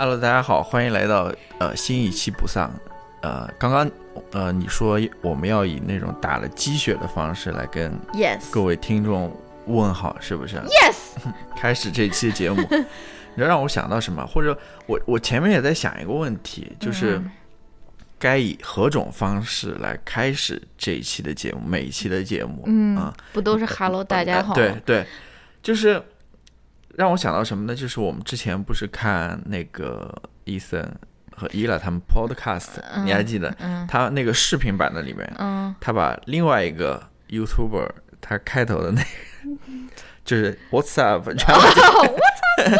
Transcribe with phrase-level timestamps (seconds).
[0.00, 2.72] Hello，大家好，欢迎来到呃新一期不丧。
[3.20, 3.90] 呃，刚刚
[4.30, 7.92] 呃你说我们要以那种打了鸡血的方式来跟
[8.48, 11.20] 各位听众问好，是不是？Yes，
[11.58, 14.24] 开始这期节目， 你知道让我想到什么？
[14.24, 17.30] 或者我我前面也在想一个问题，就是嗯
[18.20, 22.62] 该以何种方式来开始这一期的节目，每一期的节目？
[22.66, 24.54] 嗯啊，不都是 Hello 大家好？
[24.54, 25.06] 呃对对，
[25.60, 26.00] 就是
[26.98, 27.74] 让我想到什么呢？
[27.76, 30.12] 就是我们之前不是看那个
[30.44, 30.82] 伊森
[31.36, 32.70] 和伊拉他们 podcast，、
[33.04, 33.54] 你还记得？
[33.60, 37.88] 嗯他那个视频版的里面，嗯他把另外一个 YouTuber
[38.20, 39.08] 他开头的那个
[40.24, 41.60] 就是 What's up 全部
[42.56, 42.76] 剪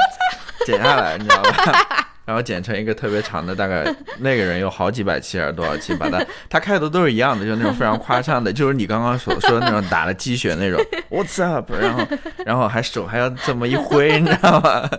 [0.66, 2.07] 剪下来，你知道吧？
[2.28, 3.82] 然后剪成一个特别长的，大概
[4.20, 12.06] 那个人有好几百期还是多少期，把它他开头都是一样的，就那种非常夸张的，就是你刚刚所说的那种打了鸡血那种 What's up，然后
[12.44, 14.90] 然后还手还要这么一挥， 你知道吗？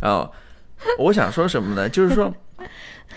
[0.00, 0.32] 然后
[0.96, 1.88] 我想说什么呢？
[1.88, 2.32] 就是说，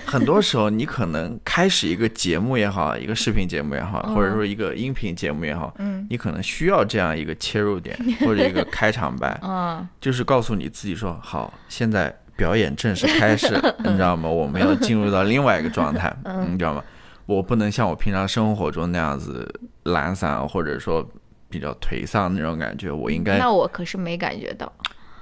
[0.03, 12.11] 很多时候你可能开始一个节目也好，一个视频节目也好，或者说一个音频节目也好，嗯你可能需要这样一个切入点或者一个开场白，嗯就是告诉你自己说，好，现在
[12.43, 13.47] 表演正式开始，
[13.85, 14.27] 你知道吗？
[14.27, 16.13] 我们要进入到另外一个状态，
[16.49, 16.83] 你知道吗？
[17.25, 19.49] 我不能像我平常生活中那样子
[19.83, 21.07] 懒散，或者说
[21.49, 24.69] 比较颓丧那种感觉，我应该，那我可是没感觉到，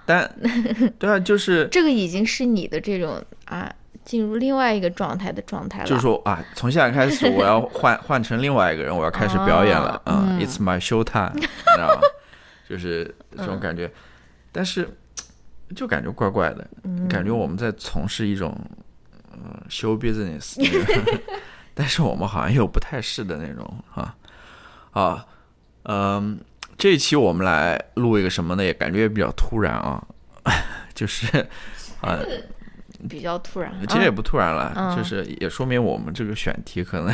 [0.04, 0.28] 但
[0.98, 3.72] 对啊，就是 这个已经是你的这种啊
[4.04, 5.86] 进入另外一个状态的状态了。
[5.86, 12.02] 就是说啊，从现在开始我要换 换成另外一个人，我要开始表演了，哦嗯，It's my show time，你知道吗？
[12.68, 13.92] 就是这种感觉，
[14.52, 14.90] 但是
[15.76, 16.68] 就感觉怪怪的，
[17.10, 18.56] 感觉我们在从事一种
[19.32, 20.56] 呃 show business，
[21.74, 24.16] 但是我们好像又不太是的那种啊
[24.92, 25.26] 啊，
[25.84, 26.40] 嗯，
[26.78, 28.64] 这一期我们来录一个什么呢？
[28.64, 30.06] 也感觉也比较突然啊，
[30.94, 31.48] 就是
[32.02, 32.20] 啊。
[33.10, 37.14] 比较突然，其实也嗯不突然了，嗯就是也说明我们这个选题可能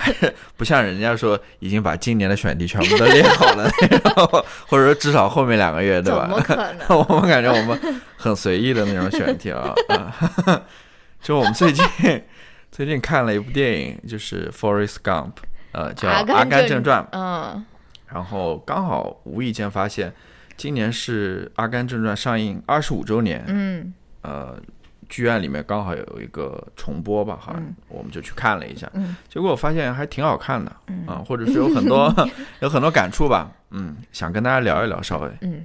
[0.56, 6.22] 不像人家说已经把今年的选题全部都列好了那种，或者说至少后面两个月对吧？
[6.22, 6.98] 怎么可能？
[7.08, 9.72] 我们感觉我们很随意的那种选题啊。
[9.88, 10.62] 啊
[11.20, 11.84] 就我们最近
[12.70, 15.30] 最近看了一部电影，就是《Forest Gump》，
[15.72, 17.64] 呃，叫《阿甘甘正传》，嗯
[18.06, 20.12] 然后刚好无意间发现，
[20.56, 23.92] 今年是《阿甘正传》上映二十五周年，嗯
[24.22, 24.56] 呃，
[25.08, 29.16] 剧院里面刚好有一个重播吧，好像、我们就去看了一下，嗯。
[29.28, 30.70] 结果我发现还挺好看的，
[31.06, 32.14] 啊，或者是有很多
[32.60, 35.64] 有很多感触吧，嗯，想跟大家聊一聊，稍微，嗯。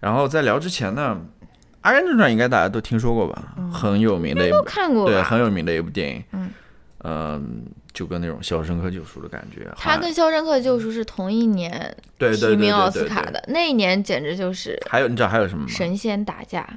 [0.00, 1.16] 然后在聊之前呢，
[1.82, 5.22] 《阿甘正传》应该大家都听说过吧，很有名的一都部，对，看过对？
[5.22, 6.50] 很有名的一部电影，嗯。
[7.06, 15.68] 嗯就跟那种《肖申克救赎》的感觉，他跟《肖申克救赎》是同一年提名奥斯卡的，那一年简直就是还有你知道还有什么吗？
[15.70, 16.68] 神仙打架。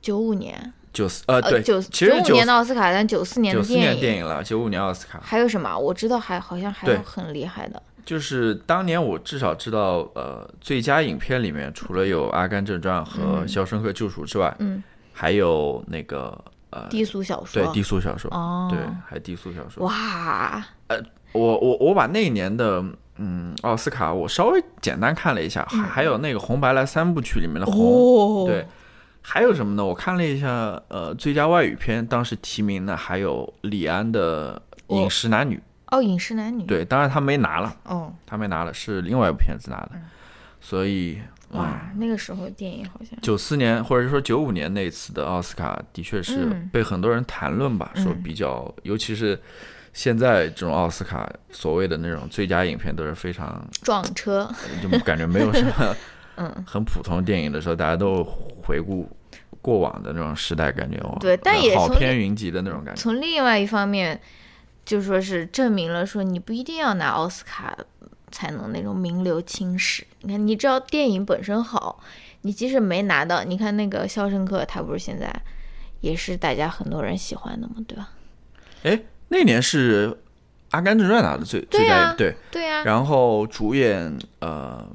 [0.00, 5.76] 九五年，九四呃对，呃，九其实九五年的奥斯卡，但九四年的九四年，电影了，九五年奥斯卡，还有什么？
[5.78, 16.36] 我知道还好像还有很厉害的，就是当年我至少知道，呃，最佳影片里面除了有《阿甘正传》和《肖申克救赎》之外，嗯，还有那个
[16.70, 17.62] 呃，低俗小说。
[17.62, 19.86] 对低俗小说，哦，对，还低俗小说。
[19.86, 20.98] 哇，呃
[21.32, 22.84] 我我我把那一年的
[23.18, 28.66] 嗯奥斯卡我稍微简单看了一下，还还有那个红白蓝三部曲里面的红，哦，对，
[29.22, 29.84] 还有什么呢？
[29.84, 30.48] 我看了一下，
[30.88, 34.60] 呃，最佳外语片当时提名的还有李安的
[34.96, 35.56] 《饮食男女》，
[35.96, 39.92] 哦，饮食男女，，对，当然他没拿了，哦，他没拿了，是另外一部片子拿的，
[40.60, 41.20] 所以。
[41.50, 46.70] 哇，那个时候电影好像，九四年或者说九五年那次的奥斯卡，的确是嗯。
[46.72, 49.36] 被很多人谈论吧，说比较，尤其是
[49.92, 54.48] 现在这种奥斯卡所谓的那种最佳影片都是非常，撞车，
[54.80, 55.96] 就感觉没有什么
[56.40, 58.24] 嗯，很普通电影的时候，大家都
[58.64, 59.06] 回顾
[59.60, 63.00] 过往的那种时代，感觉哇，对但也好从偏云集的那种感觉。
[63.00, 64.18] 从另外一方面，
[64.86, 67.76] 就说是证明了说你不一定要拿奥斯卡
[68.30, 70.02] 才能那种名留青史。
[70.22, 72.00] 你看，你只要电影本身好，
[72.40, 75.30] 你即使没拿到，你看那个《肖申克》，他不是现在
[76.00, 78.08] 也是大家很多人喜欢的嘛，对吧？
[78.84, 78.98] 哎，
[79.28, 80.08] 那年是
[80.70, 84.88] 《阿甘正传》拿的最最佳对，对呀、然后主演呃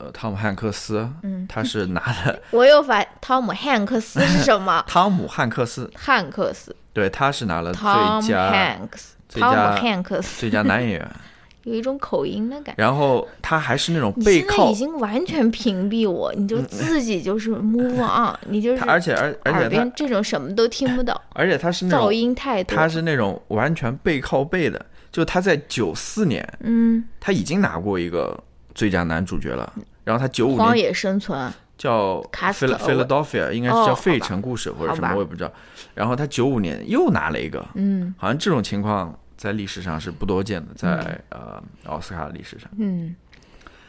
[0.00, 4.82] 呃汤姆汉克斯，嗯他是拿的 我又发汤姆汉克斯是什么？
[4.88, 8.88] 汤姆汉克斯，汉克斯对，他是拿了最佳 Hanks，汤姆
[9.28, 11.10] 最佳汉克斯，最佳男演员，
[11.64, 12.82] 有一种口音的感觉。
[12.82, 22.76] 然后他还是那种背靠已，经完全屏蔽我，你就自己就是 move on，你就是而且而而且他边这种什么都听不到，而且他是那噪音太多。
[22.76, 28.38] 他是那种完全背靠背的，就他在九四年嗯，他已经拿过一个
[28.78, 29.72] 最佳男主角了，
[30.04, 35.50] 然后他九五荒年野生存，叫 Philadelphia，应该是哦叫费城故事或者什么，我也不知道。
[35.96, 38.14] 然后他九五年又拿了一个，嗯。
[38.16, 42.70] 好像这种情况在历史上是不多见的，在、呃奥斯卡历史上。
[42.78, 43.16] 嗯，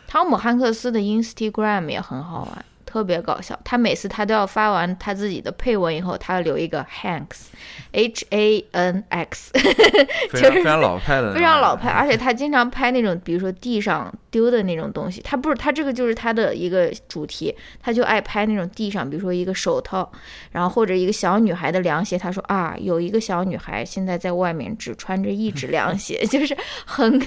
[0.08, 3.58] 汤姆汉克斯的 Instagram 也很好玩，特别搞笑。
[3.64, 9.52] 他每次他都要发完他自己的配文以后，他要留一个 Hanks，H A N X，
[10.34, 11.92] 就是非常老派的，非常老派，。
[11.92, 15.22] 而且他经常拍那种，比如说地上丢的那种东西。
[15.22, 20.12] 他不是他这个就是他的一个主题，他就爱拍那种地上，比如说一个手套，
[20.52, 22.18] 然后或者一个小女孩的凉鞋。
[22.18, 26.58] 他说啊，有一个小女孩现在在外面只穿着一只凉鞋，就是
[26.88, 27.20] 很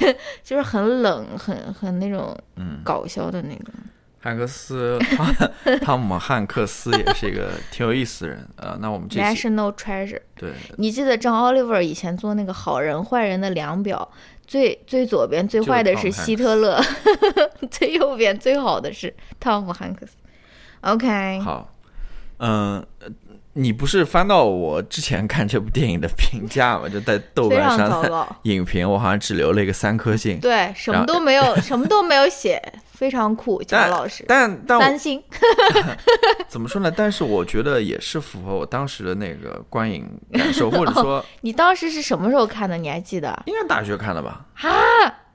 [0.43, 3.73] 就是很冷，很很那种嗯搞笑的那种。
[4.23, 5.35] 汉克斯汤
[5.83, 10.53] 汤姆汉克斯也是一个挺有意思的人呃，那我们这期 National Treasure，对。
[10.77, 14.09] 你记得张 Oliver 以前做那个好人坏人的量表，
[14.47, 16.81] 最最左边最坏的是希特勒，
[17.71, 20.13] 最右边最好的是汤姆汉克斯。
[20.83, 21.75] OK，好，
[22.39, 23.09] 嗯、呃
[23.55, 26.89] 你不是翻到我之前看这部电影的评价吗？
[26.89, 28.37] 就在豆瓣上的。
[28.45, 30.41] 影评，我好像只留了一个三颗星。
[30.41, 32.61] 对，什么都没有， 什么都没有写，
[32.93, 34.25] 非常酷，贾老师。
[34.27, 35.23] 但但我三星，
[36.49, 36.91] 怎么说呢？
[36.91, 42.79] 但是我觉得也是符合我当时的那个观影感受， 或者说你当时是什么时候看的？
[42.79, 43.43] 你还记得？
[43.47, 44.47] 应该大学看的吧？
[44.63, 44.71] 啊，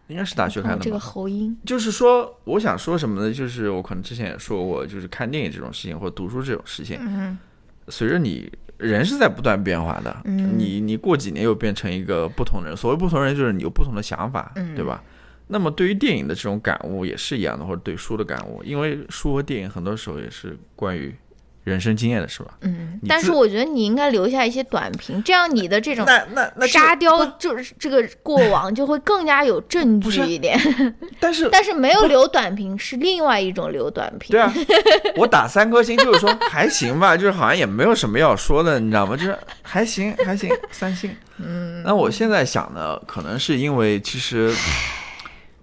[0.08, 3.32] 应该是大学看的这个喉音，就是说，我想说什么呢？
[3.32, 7.38] 就是我可能之前也说过，就是看电影这种事情或者读书这种事情，嗯
[7.90, 12.76] 随着你人是在不断变化的，嗯你你过几年又变成一个不同人。
[12.76, 15.04] 所谓不同人，就是你有不同的想法，嗯对吧？
[15.48, 21.16] 那么对于电影的这种感悟也是一样的，或者对书的感悟，因为书和电影很多时候也是关于
[21.68, 22.52] 人生经验的，是吧？
[22.62, 23.00] 嗯。
[23.08, 30.60] 但是我觉得你应该留下一些短评，这样你的这种那那那沙雕就是这个过往就会更加有证据一点。
[31.20, 34.32] 但是但是没有留短评是另外一种留短评。
[34.32, 34.52] 对啊，
[35.16, 39.16] 我打三颗星就是说还行吧，就是好像也没有什么要说的，你知道吗？
[39.16, 41.16] 就是还行还行，三星。
[41.38, 44.52] 嗯，那我现在想呢，可能是因为其实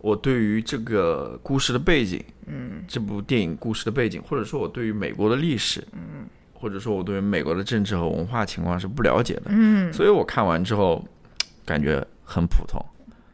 [0.04, 11.02] 我对于这个故事的背景，嗯，这部电影故事的背景，或者说我对于美国的历史，嗯，或者说我对于美国的政治和文化情况是不了解的，嗯，所以我看完之后
[11.64, 12.78] 感觉很普通，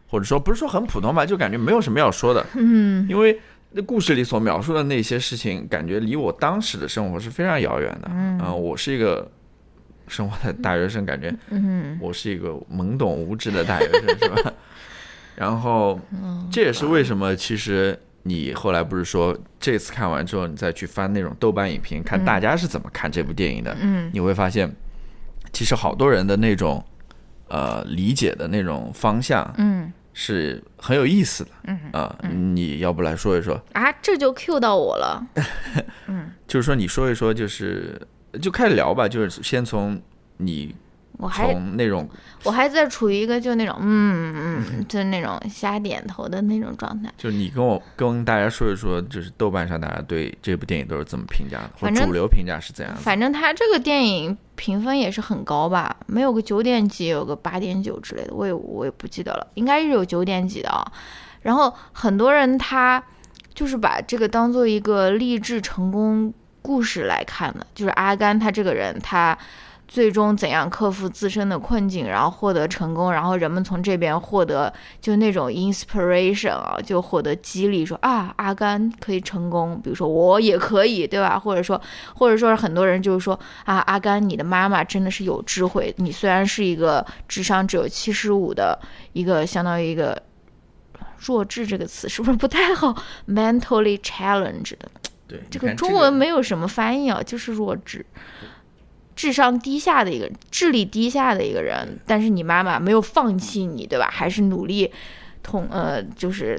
[0.07, 3.05] 或者说不是说很普通吧，就感觉没有什么要说的，嗯。
[3.09, 3.37] 因为
[3.73, 8.09] 那故事里所描述的那些事情，感觉离我当时的生活是非常遥远的。
[8.13, 9.29] 嗯、我是一个
[10.07, 11.99] 生活在大学生，感觉嗯。
[12.01, 14.53] 我是一个懵懂无知的大学生，是吧？
[15.37, 24.71] 然后嗯这也是为什么，其实你后来不是说这次看完之后，你再去翻那种豆瓣影评，看大家是怎么看这部电影的，嗯你会发现，
[25.53, 26.85] 其实好多人的那种
[27.49, 31.51] 呃理解的那种方向嗯是很有意思的。
[31.65, 33.55] 嗯啊、你要不来说一说？
[33.73, 35.25] 啊，这就 Q 到我了。
[36.47, 37.99] 就是说，你说一说，就是
[38.43, 39.99] 就开始聊吧，就是先从
[40.39, 40.75] 你
[41.21, 42.09] 我还从那种
[42.45, 47.13] 我还在处于一个就那种嗯嗯， 就是那种瞎点头的那种状态。
[47.19, 53.01] 就是你跟我跟大家说一说，就是豆瓣上大家对这部电影都是怎么评价的，或主流评价是怎样的？
[53.01, 60.83] 反正他这个电影评分也是很高吧，没有个九点几，有个八点九之类的，我也我也不记得了，应该是有九点几的啊。
[61.43, 63.03] 然后很多人他
[63.53, 69.37] 就是把这个当做一个励志成功故事来看的，就是阿甘他这个人他。
[69.91, 81.37] 最终怎样克服自身的困境，然后获得成功，然后人们从这边获得就那种 inspiration 啊，就获得激励，说啊，阿甘可以成功，比如说我也可以，对吧？
[81.37, 81.81] 或者说，
[82.15, 88.79] 或者说是很多人就是说啊，阿甘，你的妈妈真的是有智慧，你虽然是一个智商只有七十五的
[89.13, 90.17] 一个，相当于一个
[91.19, 92.95] 弱智这个词是不是不太好？
[93.27, 94.89] mentally challenged 的
[95.27, 98.07] 对，这个中文没有什么翻译啊，就是弱智。
[99.21, 104.09] 智商低下的一个智力低下的一个人，但是你妈妈没有放弃你，对吧？
[104.11, 104.91] 还是努力
[105.43, 106.59] 同呃，就是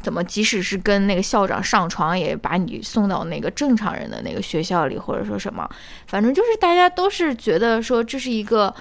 [0.00, 5.68] 怎么，即使是跟那个校长上床，也把你送到那个正常人的那个学校里，或者说什么，
[6.06, 8.72] 反正就是大家都是觉得说这是一个。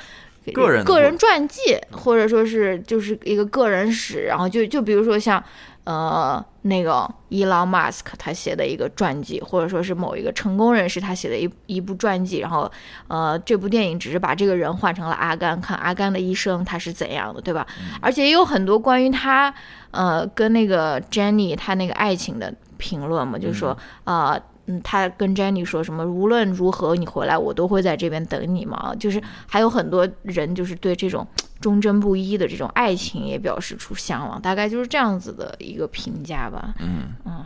[0.53, 5.43] 个人个人传记，或者说是就是一个个人史，然后就就比如说像
[5.85, 12.69] 呃那个伊朗马斯克他写的一个传记，或者说是某一个成功人士他写的一一部传记，然后
[13.07, 17.65] 呃这部电影只是把这个人换成了阿甘，看阿甘的一生他是怎样的，对吧？
[18.01, 19.53] 而且也有很多关于他
[19.91, 24.37] 呃跟那个 Jenny 他那个爱情的评论嘛，就是说啊。
[24.67, 26.03] 嗯，他跟 Jenny 说什么？
[26.03, 28.95] 无论如何你回来，我都会在这边等你嘛。
[28.99, 31.23] 就是还有很多人就是对这种
[31.65, 36.75] 忠贞不一的这种爱情也表示出向往，大概就是这样子的一个评价吧。
[36.79, 37.43] 嗯嗯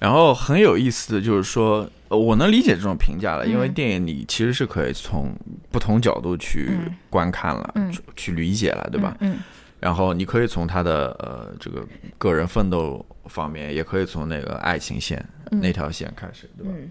[0.00, 5.32] 然后很有意思的就是说，呃我能理解这种评价了，因为嗯电影你其实是可以从
[5.70, 9.16] 不同角度去嗯观看了，嗯去去理解了，对吧？
[9.20, 9.38] 嗯
[9.78, 11.86] 然后你可以从他的呃这个
[12.18, 16.72] 个人奋斗方面，也可以从那个爱情线、嗯那条线开始，对吧？
[16.74, 16.90] 嗯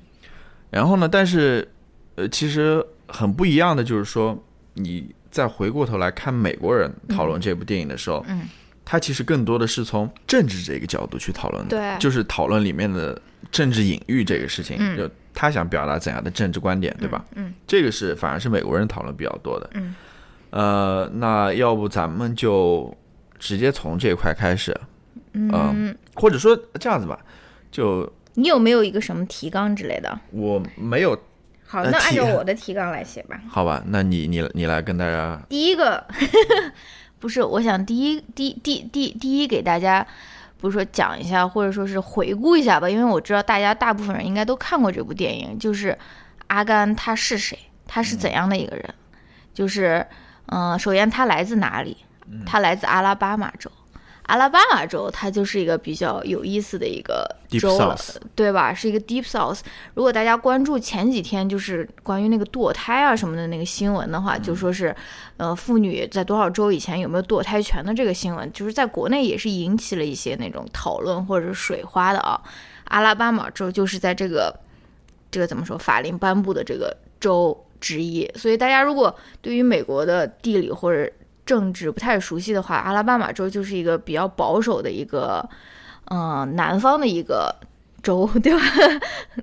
[0.70, 1.70] 然后呢，但是
[2.16, 4.38] 呃，其实很不一样的就是说，
[4.74, 8.41] 你再回过头来看美国人讨论这部电影的时候，嗯。
[8.84, 12.00] 他其实更多的是从政治这个角度去讨论的，对。
[12.00, 14.98] 就是讨论里面的政治隐喻这个事情，嗯。
[14.98, 17.24] 就他想表达怎样的政治观点，对吧？
[17.36, 19.70] 嗯这个是反而是美国人讨论比较多的。
[19.75, 19.94] 嗯。
[20.50, 22.91] 呃，那要不咱们就
[23.38, 24.75] 直接从这一块开始，
[25.34, 27.20] 嗯，或者说这样子吧，
[27.70, 30.20] 就你有没有一个什么提纲之类的？
[30.32, 31.15] 我没有，
[31.68, 33.40] 好，呃那按照 我的提纲来写吧。
[33.50, 33.84] 好吧？
[33.88, 36.04] 那你你你来跟大家，第一个
[37.20, 40.06] 不是，我想第一第第第第一给大家，
[40.58, 45.98] 不是说讲一下，或者说是回顾一下吧，因为我知道大家大部分人应该都看过这部电影，就是
[46.48, 48.86] 阿甘他是谁，他是怎样的一个人，
[49.54, 50.06] 就是
[50.48, 51.98] 嗯、呃首先他来自哪里？
[52.46, 53.72] 他来自阿拉巴马州。
[54.27, 57.25] 阿拉巴马州，它就是一个比较有意思的一个
[57.60, 57.98] 州了
[58.36, 58.74] 对吧？
[58.74, 59.60] 是一个 Deep South。
[59.93, 64.96] 如果大家关注前几天就是关于那个堕胎啊什么的那个新闻的话，就说是，
[65.38, 72.39] 呃，妇女在多少周以前有没有堕胎权的这个新闻，就是在国内也是引起了一些那种讨论或者是水花的啊。
[72.86, 74.53] 阿拉巴马州就是在这个
[75.31, 81.10] 这个怎么说法令颁布的这个州之一，所以大家如果对于美国的地理或者
[81.48, 85.44] 政治不太熟悉的话，阿拉巴马州就是一个比较保守的一个，
[86.12, 87.56] 嗯、南方的一个
[88.04, 88.62] 州， 对吧？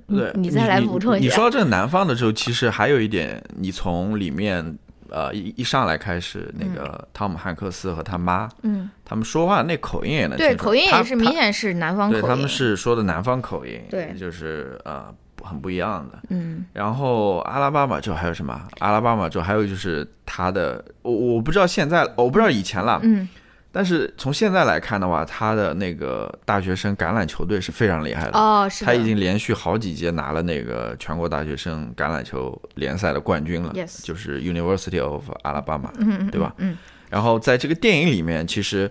[0.07, 1.25] 你对你再来补充一下。
[1.25, 4.77] 你说到这个南方的时候，其实还有一点，你从里面
[5.09, 12.21] 呃一一上来开始，那个汤姆汉克斯和他妈，嗯，他们说话那口音也能对，口音也是明显是南方口音。
[12.23, 16.19] 对他们是说的南方口音，对就是呃不很不一样的。
[16.31, 18.61] 嗯然后阿拉巴马州还有什么？
[18.81, 23.29] 阿拉巴马州还有就是他的，我我不知道现在，我不知道以前了，嗯
[23.77, 28.39] 但是从现在来看的话，他的那个大学生橄榄球队是非常厉害的。
[28.39, 36.55] 哦，是，他已经连续好几届拿了那个全国大学生橄榄球联赛的冠军了 Yes 就是 University of Alabama，、嗯嗯对吧？
[36.59, 36.77] 嗯
[37.11, 38.89] 然后在这个电影里面，其实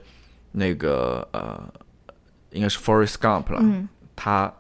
[0.52, 1.64] 那个呃，
[2.52, 4.52] 应该是 Forrest Gump 了，嗯他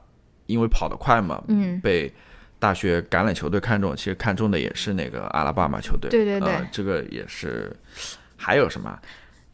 [0.45, 2.13] 因为跑得快嘛，嗯被
[2.59, 6.09] 大学橄榄球队看中，其实看中的也是那个阿拉巴马球队。
[6.09, 7.75] 对对对呃这个也是。
[8.35, 8.99] 还有什么？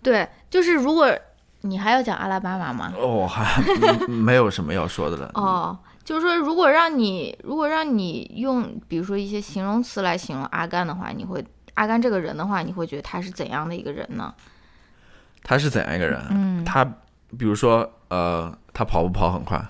[0.01, 1.15] 对，就是如果
[1.61, 2.91] 你还要讲阿拉巴马吗？
[2.97, 3.61] 哦，还
[4.07, 5.29] 嗯没有什么要说的了。
[5.35, 14.33] 哦，就是说，如果让你如果让你用比如说一些形容词来形容阿甘的话，你会阿甘这个人的话，你会觉得他是怎样的一个人呢？
[15.43, 16.19] 他是怎样一个人？
[16.31, 16.83] 嗯他
[17.37, 19.61] 比如说，呃，他跑步跑很快，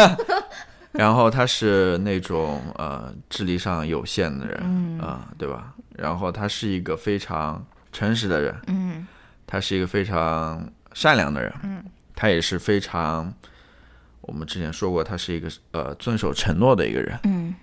[0.92, 5.72] 然后他是那种呃智力上有限的人，嗯啊、对吧？
[5.96, 9.06] 然后他是一个非常诚实的人，嗯
[9.46, 11.82] 他是一个非常善良的人，嗯，
[12.14, 13.32] 他也是非常，
[14.20, 17.54] 我们之前说过，他是一个呃遵守承诺的一个人，嗯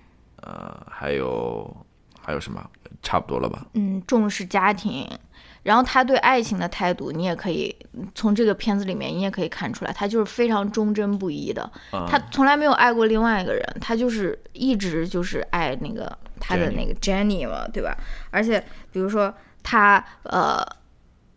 [0.41, 1.85] 呃，还有
[2.19, 2.67] 还有什么？
[3.03, 3.67] 差不多了吧？
[3.75, 5.07] 嗯，重视家庭。
[5.63, 7.75] 然后他对爱情的态度，你也可以
[8.15, 11.69] 从这个片子里面，你也可以看出来，他就是非常忠贞不移的。
[11.93, 17.95] 嗯他从来没有爱过另外一个人，他就是一直就是爱那个他的那个 Jenny 嘛，对吧？
[18.31, 20.65] 而且比如说他呃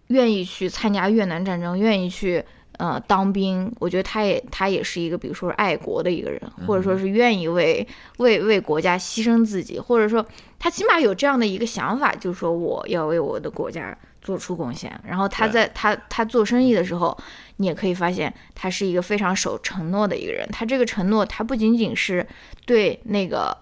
[0.09, 2.43] 愿意去参加越南战争，愿意去
[2.79, 7.87] 呃当兵，我觉得他也他也是一个比如说是爱国的一个人，或者说是愿意为
[8.19, 10.25] 为为国家牺牲自己，或者说
[10.59, 14.99] 他起码有这样的一个想法，就是说我要为我的国家做出贡献。
[15.07, 17.15] 然后他在他他做生意的时候，
[17.57, 20.49] 你也可以发现他是一个非常守承诺的一个人。
[20.51, 22.27] 他这个承诺，他不仅仅是
[22.65, 23.55] 对那个。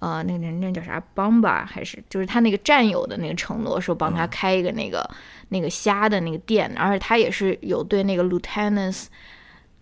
[0.00, 5.04] 呃，那个人那叫啥帮吧，还是就是他那个战友的那个承诺，说帮他开一个那个、
[5.48, 9.06] 那个虾的那个店，而且他也是有对那个 Lieutenant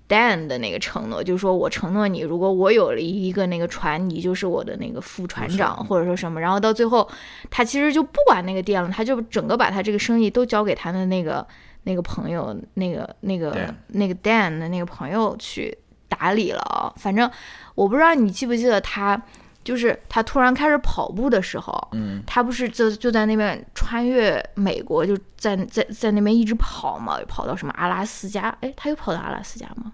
[0.08, 6.40] Dan 的那个承诺，就是说我承诺你，如果我有了一个那个船，你就是我的那个副船长，或者说什么。
[6.40, 7.08] 然后到最后，
[7.50, 11.46] 他其实就不管那个店了，他就整个把他这个生意都交给他的那个
[11.84, 15.76] 那个朋友，那个那个那个 Dan 的那个朋友去
[16.08, 16.92] 打理了啊。
[16.96, 17.30] 反正
[17.74, 19.20] 我不知道你记不记得他。
[19.66, 28.56] 就是他突然开始跑步的时候，嗯，他不是就就在那边穿越美国，就在在在那边一直跑嘛，跑到什么阿拉斯加？
[28.60, 29.92] 哎，他又跑到阿拉斯加吗？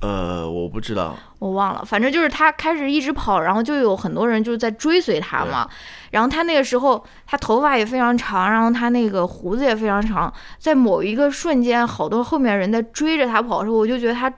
[0.00, 5.66] 呃，我不知道，我忘了，反正就是他开始一直跑，然后就有很多人就是在追随他嘛。
[6.10, 10.32] 然后他那个时候，他头发也非常长，然后他那个胡子也非常长。
[10.58, 14.30] 在某一个瞬间，好多后面人在追着他跑的时候，我就觉得他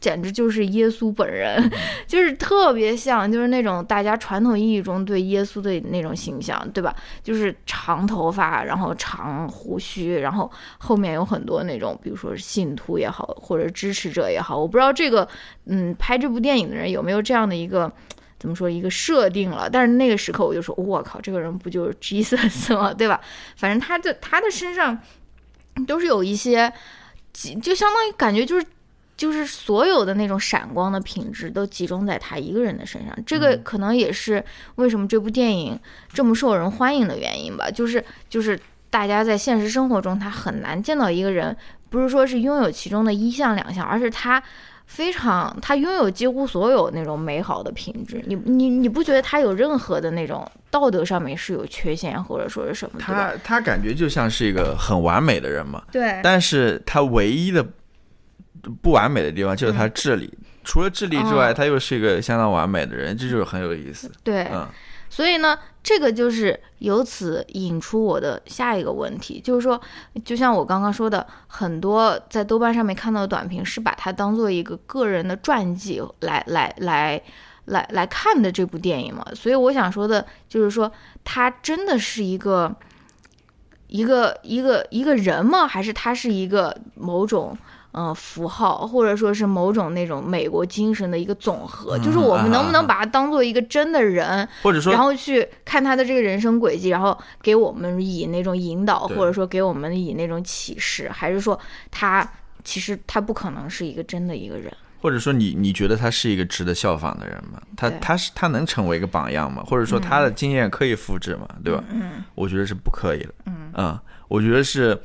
[0.00, 1.70] 简直就是耶稣本人，
[2.06, 6.94] 就是特别像，就是那种大家传统意义中对耶稣的那种形象，对吧？
[7.22, 15.28] 就是长头发，然后长胡须，然后后面有很多那种，比如说信徒也好，或者支持者也好，我不知道这个，
[15.66, 17.92] 嗯，拍这部电影的人有没有这样的一个。
[18.38, 19.68] 怎么说一个设定了？
[19.68, 22.90] 但是那个时刻我就说，我靠，这个人不就是 Jesus 吗？
[22.90, 23.20] 对吧？
[23.54, 24.98] 反正他的他的身上
[25.86, 26.72] 都是有一些，
[27.60, 28.64] 就相当于感觉就是
[29.20, 33.14] 就是所有的那种闪光的品质都集中在他一个人的身上。
[33.26, 34.42] 这个可能也是
[34.76, 37.70] 为什么这部电影这么受人欢迎的原因吧。
[37.70, 38.58] 就是就是
[38.88, 41.54] 大家在现实生活中，他很难见到一个人，
[41.90, 44.42] 不是说是拥有其中的一项两项，而是他。
[44.86, 48.20] 非常，他拥有几乎所有那种美好的品质。
[48.26, 52.98] 你你你不觉得他有任何的那种道德上面是有缺陷，或者说是什么？
[52.98, 55.80] 他他感觉就像是一个很完美的人嘛。
[55.92, 56.18] 对。
[56.24, 57.64] 但是他唯一的
[58.82, 60.32] 不完美的地方就是他智力，
[60.64, 64.10] 除了智力之外，他又是一个相当完美的人，这就是很有意思。
[64.22, 64.44] 对。
[64.52, 64.66] 嗯。
[65.12, 69.80] 所以呢，这个就是由此引出我的下一个问题，就是说，
[70.24, 77.20] 就像我刚刚说的，很多在豆瓣上面看到的短评是把它当做一个个人的传记来来来
[77.64, 79.26] 来来看的这部电影嘛。
[79.34, 80.90] 所以我想说的就是说，
[81.24, 82.72] 他真的是一个
[83.88, 85.66] 一个一个一个人吗？
[85.66, 87.58] 还是他是一个某种？
[87.92, 101.58] 嗯，符号或者说是某种那种美国精神的一个总和，就是我们能不能把它当做一个真的人，或者说，然后去看他的这个人生轨迹，然后给我们以那种引导，或者说给我们以那种启示，还是说
[101.90, 102.28] 他
[102.62, 104.72] 其实他不可能是一个真的一个人？
[105.02, 107.60] 或者说，你你觉得他是一个值得效仿的人吗？
[107.76, 109.64] 他他是他能成为一个榜样吗？
[109.66, 111.48] 或者说他的经验可以复制吗？
[111.64, 111.82] 对吧？
[111.90, 113.34] 嗯，我觉得是不可以的。
[113.46, 114.96] 嗯嗯，我觉得是，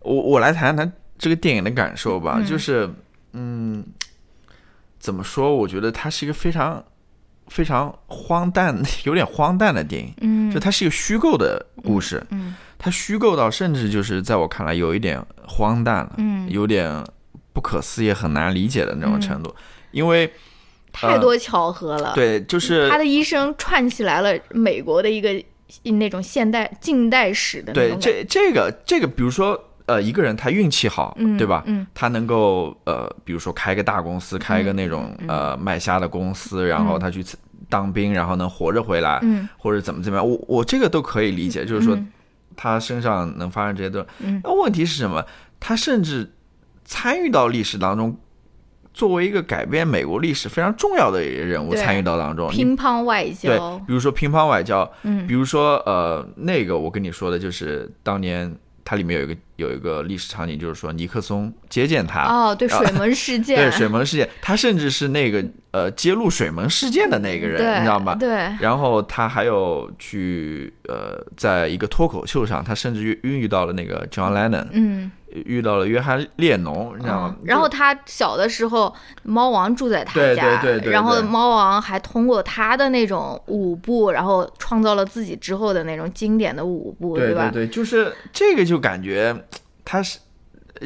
[0.00, 0.90] 我我来谈谈。
[1.20, 2.88] 这个电影的感受吧，就是，
[3.34, 3.84] 嗯，
[4.98, 5.54] 怎么说？
[5.54, 6.82] 我觉得它是一个非常
[7.48, 10.14] 非常荒诞、有点荒诞的电影。
[10.22, 12.26] 嗯，就它是一个虚构的故事。
[12.30, 16.14] 嗯，它虚构到甚至就是在我看来有一点荒诞了。
[16.16, 17.04] 嗯，有点
[17.52, 19.54] 不可思议、很难理解的那种程度。
[19.90, 20.32] 因为
[20.90, 22.14] 太多巧合了。
[22.14, 25.30] 对，就是他的一生串起来了美国的一个
[25.82, 27.74] 那种现代、近代史的。
[27.74, 29.66] 对，这这个这个，比如说。
[29.90, 31.64] 呃，一个人他运气好，对吧？
[31.66, 37.24] 嗯，他能够呃，比如说开个大公司，开一个那种呃卖虾的公司，然后他去
[37.68, 41.98] 当兵，然后能活着回来，嗯，或者怎么怎么样，我我这个都可以理解，就是说
[42.54, 44.40] 他身上能发生这些东西。
[44.44, 45.26] 那问题是什么？
[45.58, 46.30] 他甚至
[46.84, 48.16] 参与到历史当中，
[48.94, 58.54] 作为一个改变美国历史非常重要的人物，参与到当中，乒乓外交，对，比如说乒乓外交，嗯，比如说呃，那个我跟你说的就是当年。
[58.82, 68.14] 它里面有一个有一个历史场景，就是说尼克松接见他哦，对水门事件，对水门事件，他甚至是那个呃揭露水门事件的那个人，你知道吗？
[68.14, 68.30] 对。
[68.58, 75.12] 然后他还有去呃，在一个脱口秀上，他甚至遇遇到了那个 John Lennon，嗯。
[75.46, 77.36] 遇到了约翰列侬，你知道吗？
[77.44, 78.92] 然后他小的时候，
[79.22, 80.92] 猫王住在他家，对对对。
[80.92, 87.48] 然后猫王还通过他的那种舞步，然后创造了自己之后的那种经典的舞步，对吧？
[87.52, 89.32] 对对，就是这个，就感觉
[89.90, 90.20] 他是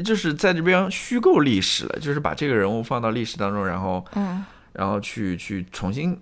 [0.03, 6.19] 就是在这边虚构历史了，就是把这个人物放到历史当中，然后嗯，然后去去重新。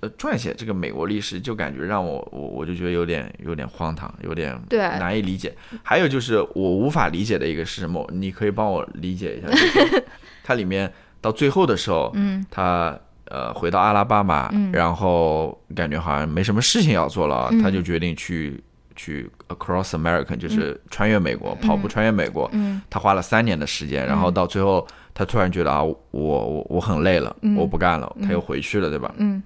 [0.00, 5.54] 呃，撰写这个美国历史，就感觉让我我我就觉得有点有点荒唐，有点对难以理解。
[5.80, 8.04] 还有就是我无法理解的一个是什么？
[8.12, 9.46] 你可以帮我理解一下。
[10.42, 18.60] 它里面到最后的时候，嗯，他呃回到阿拉巴马，然后感觉好像没什么事情要做了，他就决定去
[19.02, 22.48] 去 across America，就是穿越美国，跑步穿越美国。
[22.52, 29.12] 嗯，他花了三年的时间，然后到最后他突然觉得啊，我我我很累了，我不干了，他又回去了，对吧？
[29.18, 29.42] 嗯。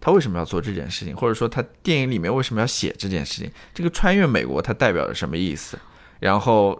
[0.00, 3.48] 他为什么要做这件事情，或者说他电影里面为什么要写这件事情？
[3.72, 5.78] 这个穿越美国，它代表着什么意思？
[6.18, 6.76] 然后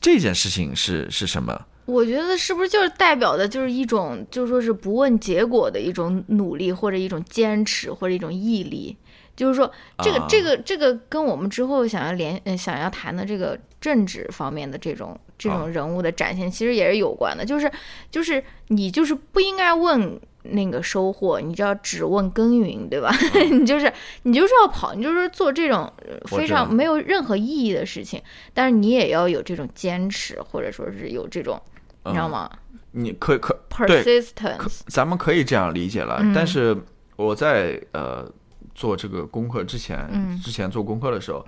[0.00, 1.66] 这件事情是是什么？
[1.84, 8.96] 我觉得是不是就是代表的，就是一种，就说是不问结果的一种努力，或者一种坚持，或者一种毅力。
[9.36, 9.70] 就是说，
[10.02, 17.44] 这个这个这个跟我们之后想要联想要谈的这个政治方面的这种这种人物的展现，其实也是有关的。
[17.44, 17.70] 就是
[18.10, 20.20] 就是你就是不应该问。
[20.46, 23.10] 那个收获，你就要只问耕耘，对吧？
[23.50, 23.90] 你就是
[24.24, 25.90] 你就是要跑，你就是做这种
[26.26, 28.22] 非常没有任何意义的事情。
[28.52, 31.58] 但是你也要有这种坚持，或者说是有这种，
[32.04, 32.50] 你知道吗？
[32.90, 36.20] 你可可 persistence，咱们可以这样理解了。
[36.34, 36.76] 但是
[37.16, 38.30] 我在呃
[38.74, 40.08] 做这个功课之前，
[40.42, 41.44] 之前做功课的时候，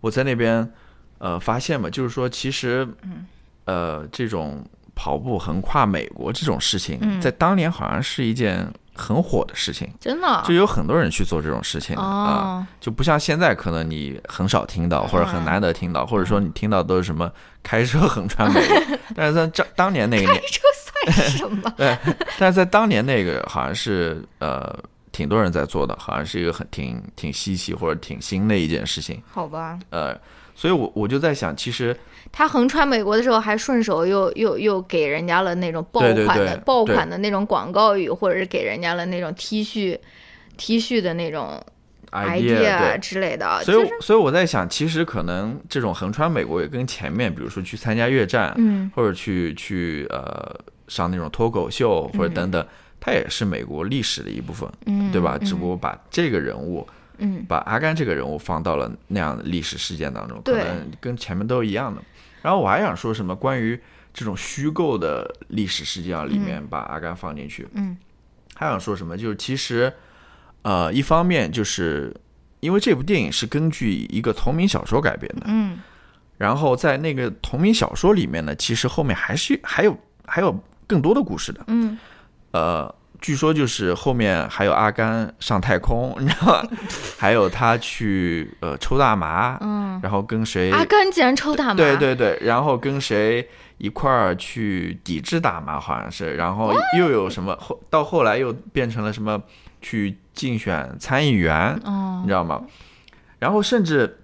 [0.00, 0.70] 我在那边
[1.18, 2.86] 呃发现嘛，就是说其实
[3.64, 4.64] 呃这种。
[4.98, 7.20] 跑步横跨美国这种事情，嗯。
[7.20, 10.42] 在当年好像是一件很火的事情，真的？
[10.46, 17.30] 就有很多人去做这种事情的啊、哦，就不像现在可能你很少听到，或者很难得听到，或者说你听到都是什么
[17.62, 20.62] 开车横穿美国， 但是在当当年那个年，开车
[21.12, 21.70] 算什么？
[21.76, 21.98] 对，
[22.38, 24.74] 但是在当年那个好像是呃
[25.16, 30.14] 挺多人在做的，好像是一个很挺挺稀奇或者挺新的一件事情，好吧，呃，
[30.54, 31.98] 所以我我就在想，其实
[32.30, 39.98] 他横穿美国的时候，还顺手又又又给人家了那种爆款的对爆款的那种广告语，或者是给人家了那种 T 恤
[40.58, 41.58] T 恤的那种
[42.12, 42.98] idea。
[43.00, 48.90] 之类的，所以，所以我在想，其实可能这种横穿美国也跟前面，比如说去参加越战，嗯。
[48.94, 50.54] 或者去去呃
[50.88, 52.66] 上那种脱口秀或者等等，
[53.00, 55.38] 它也是美国历史的一部分，嗯，对吧？
[55.38, 56.86] 只不过把这个人物，
[57.18, 62.02] 嗯把阿甘这个人物放到了那样的历史事件当中，可能跟前面都一样的。
[62.42, 63.78] 然后我还想说什么关于
[64.12, 67.96] 这种虚构的历史事件里面把阿甘放进去，嗯，
[68.54, 69.16] 还想说什么？
[69.16, 69.92] 就是其实，
[70.62, 72.14] 呃，一方面就是
[72.60, 75.78] 因为这部电影是根据一个同名小说改编的，嗯
[76.38, 80.54] 然后在那个同名小说里面呢，其实后面还是还有还有
[80.86, 81.64] 更多的故事的。
[81.68, 81.98] 嗯
[82.56, 86.68] 呃，据说就是后面还有阿甘上太空，你知道吗？
[87.18, 90.70] 还有他去呃抽大麻，嗯，然后跟谁？
[90.70, 99.38] 阿甘竟然抽大麻，对对对，然后跟谁一块儿去抵制大麻，好像是，然后又有什么后到后来又变成了什么
[99.82, 102.62] 去竞选参议员，哦你知道吗？
[103.38, 104.18] 然后甚至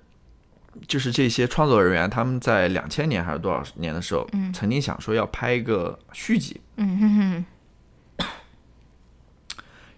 [0.88, 7.44] 就是这些创作人员，他们在两千年还是多少年的时候，嗯曾经想说要拍一个续集，嗯哼哼，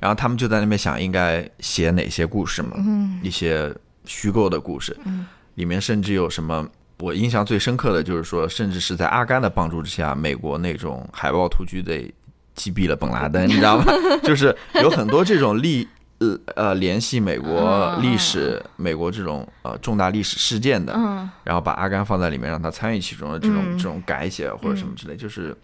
[0.05, 3.19] 然后他们就在那边想应该写哪些故事嘛，嗯。
[3.23, 5.25] 一些虚构的故事，嗯。
[5.55, 6.69] 里面甚至有什么。
[6.99, 12.13] 我印象最深刻的就是说，甚至是在阿甘的帮助之下，美国那种海豹突击队
[12.55, 13.85] 击毙了本拉登，你知道吗？
[14.23, 15.89] 就是有很多这种历
[16.19, 21.29] 呃呃联系美国历史、美国这种呃重大历史事件的，嗯。
[21.43, 23.79] 然后把阿甘放在里面，让他参与其中的这种、嗯。
[23.79, 25.57] 这种改写或者什么之类，就是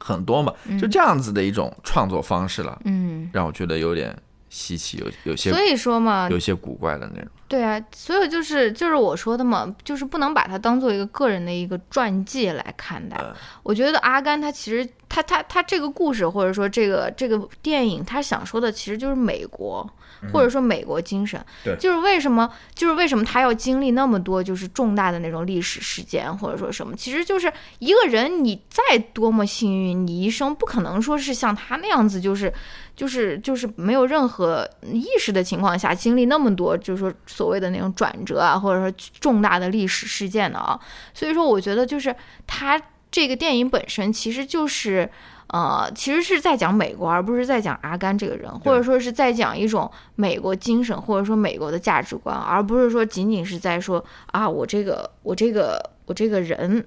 [0.00, 4.16] 很多嘛，就这样子的一种创作方式了，嗯，让我觉得有点
[4.48, 7.30] 稀奇，有有些所以说嘛，有些古怪的那种。
[7.46, 13.16] 对啊，所以就是就是我说的嘛，就是不能把它当做一个个人的一个传记来看待。
[13.16, 19.86] 呃我觉得阿甘他其实他他他这个故事或者说这个这个电影，他想说的其实就是美国，
[20.32, 21.44] 或者说美国精神。
[21.62, 32.50] 对就是为什么就是为什么他要经历那么多就是重大的那种历史事件或者说什么，其实就是一个人你再多么幸运，你一生不可能说是像他那样子就是。
[32.96, 40.78] 就是就是没有任何意识的情况下经历那么多，就是说所谓的那种转折啊，或者说重大的历史事件的啊，
[41.14, 42.14] 所以说我觉得就是
[42.46, 42.78] 他
[43.10, 45.10] 这个电影本身其实就是。
[45.52, 56.86] 呃，其实是在讲美国，而不是在讲阿甘这个人，或者说是在讲一种美国精神，或者说美国的价值观，而不是说仅仅是在说啊，我这个我这个我这个人，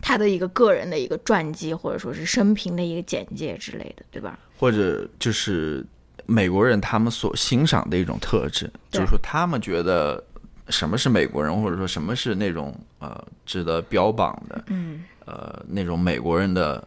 [0.00, 4.38] 他的一个个人的一个传记，或者说是生平的一个简介之类的，对吧？
[4.56, 5.84] 或者就是
[6.26, 10.22] 美国人他们所欣赏的一种特质，就是说他们觉得
[10.70, 15.04] 什么是美国人，或者说什么是那种呃值得标榜的，嗯。
[15.26, 16.82] 呃那种美国人的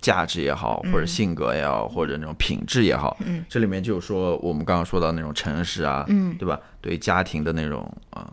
[0.00, 3.44] 价值也好，或者性格也好，或者那种品质也好，嗯。
[3.48, 6.36] 这里面就是说我们刚刚说到那种诚实啊，嗯。
[6.36, 6.60] 对吧？
[6.80, 8.26] 对家庭的那种呃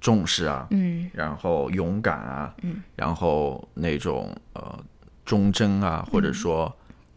[0.00, 1.10] 重视啊，嗯。
[1.12, 4.78] 然后勇敢啊，嗯，然后那种呃
[5.24, 6.74] 忠贞啊，或者说。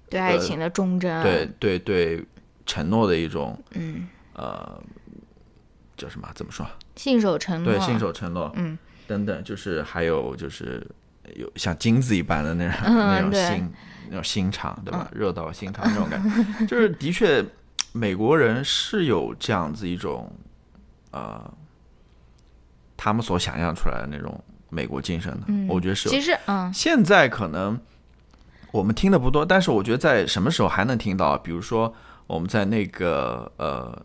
[0.08, 2.24] 对爱情的忠贞，对，对对，
[2.64, 4.80] 承诺的一种嗯，呃，
[5.98, 6.28] 叫什么？
[6.36, 6.66] 怎么说？
[6.96, 8.78] 信守承诺，对，信守承诺，嗯，
[9.08, 10.86] 等等，就是还有就是
[11.36, 13.74] 有像金子一般的那种、嗯那种心
[14.10, 15.10] 那种心肠，对吧？
[15.14, 16.22] 热到心肠那种感
[16.60, 17.44] 觉， 就是的确，
[17.92, 20.32] 美国人是有这样子一种
[21.12, 21.52] 呃，
[22.96, 27.80] 他们所想象出来的那种美国精神的，嗯我觉得是有其实，嗯现在可能
[28.72, 31.38] 我们听的不多，但是我觉得在什么时候还能听到？
[31.38, 31.94] 比如说
[32.28, 34.04] 我们在那个呃呃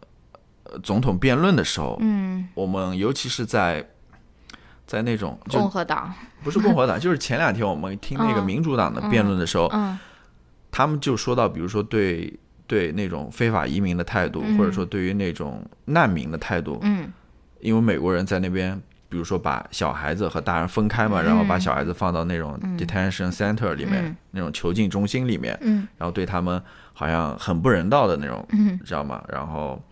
[0.83, 3.85] 总统辩论的时候，嗯，我们尤其是在
[4.87, 8.47] 在那种就共和党，不是共和党， 就是前两天我们听那个嗯。
[8.47, 9.99] 民主党的辩论的时候，嗯
[10.73, 12.33] 他们就说到，比如说对
[12.67, 14.57] 对那种非法移民的态度，嗯。
[14.57, 17.11] 或者说对于那种难民的态度，嗯。
[17.61, 24.17] 因为美国人在那边，比如说把小孩子和大人分开嘛，然后把小孩子放到那种 detention center 里面，嗯。
[24.31, 25.87] 那种囚禁中心里面，嗯。
[25.99, 28.79] 然后对他们好像很不人道的那种，嗯。
[28.85, 29.23] 知道吗？
[29.29, 29.83] 然后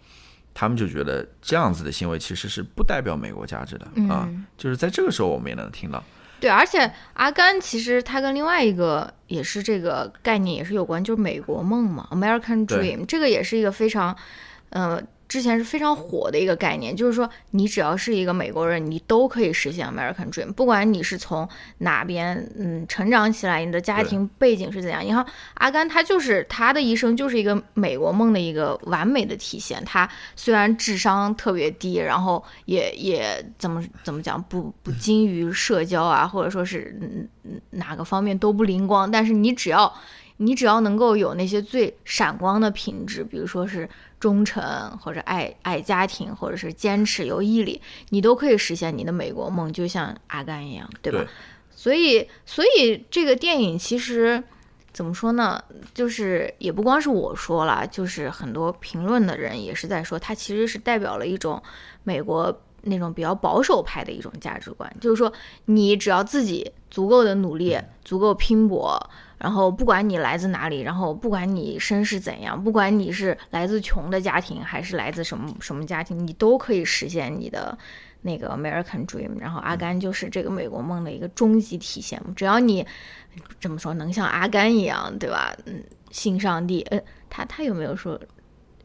[0.60, 6.02] 他们就觉得这样子的行为其实是不代表美国价值的、啊，嗯就是在这个时候我们也能听到。
[6.40, 14.16] 对，而且阿甘其实他跟另外一个也是这个概念也是有关，就是美国梦嘛，American Dream，这个也是一个非常，
[14.70, 21.46] 呃，之前是非常火的一个概念，就是说你只要是一个美国人，你都可以实现 American Dream，不管你是从
[21.78, 25.04] 哪边嗯成长起来，你的家庭背景是怎样。
[25.04, 29.84] 你看阿甘他就是他的一生就是一个美国梦的一个完美的体现。
[29.84, 39.92] 他虽然智商特别低，然后也也怎么怎么讲不不精于社交啊，或者说是嗯嗯哪个方面都不灵光，但是你只要
[40.38, 43.88] 你只要能够有那些最闪光的品质，比如说是
[44.20, 44.62] 忠诚，
[44.98, 51.18] 或者爱爱家庭，或者是坚持有毅力，你都可以实现你的美国梦，就像阿甘一样，对吧？
[51.18, 51.29] 对
[51.70, 54.42] 所以，所以这个电影其实
[54.92, 55.62] 怎么说呢？
[55.92, 61.61] 就是也不光是我说了，就是很多评论的人也是在说，它其实是代表了一种
[62.05, 65.33] 美国那种比较保守派的一种价值观，就是说
[65.64, 69.11] 你只要自己足够的努力，足够拼搏。
[69.38, 77.79] 然后不管你来自哪里，然后不管你身世怎样，不管你是来自穷的家庭还是来自什么什么家庭，你都可以实现你的
[78.22, 79.38] 那个 American Dream。
[79.38, 82.20] 然后阿甘就是这个美国梦的一个终极体现。
[82.35, 82.85] 只要你
[83.61, 85.57] 怎么说，能像阿甘一样，对吧？
[85.66, 88.20] 嗯，信上帝，呃，他他有没有说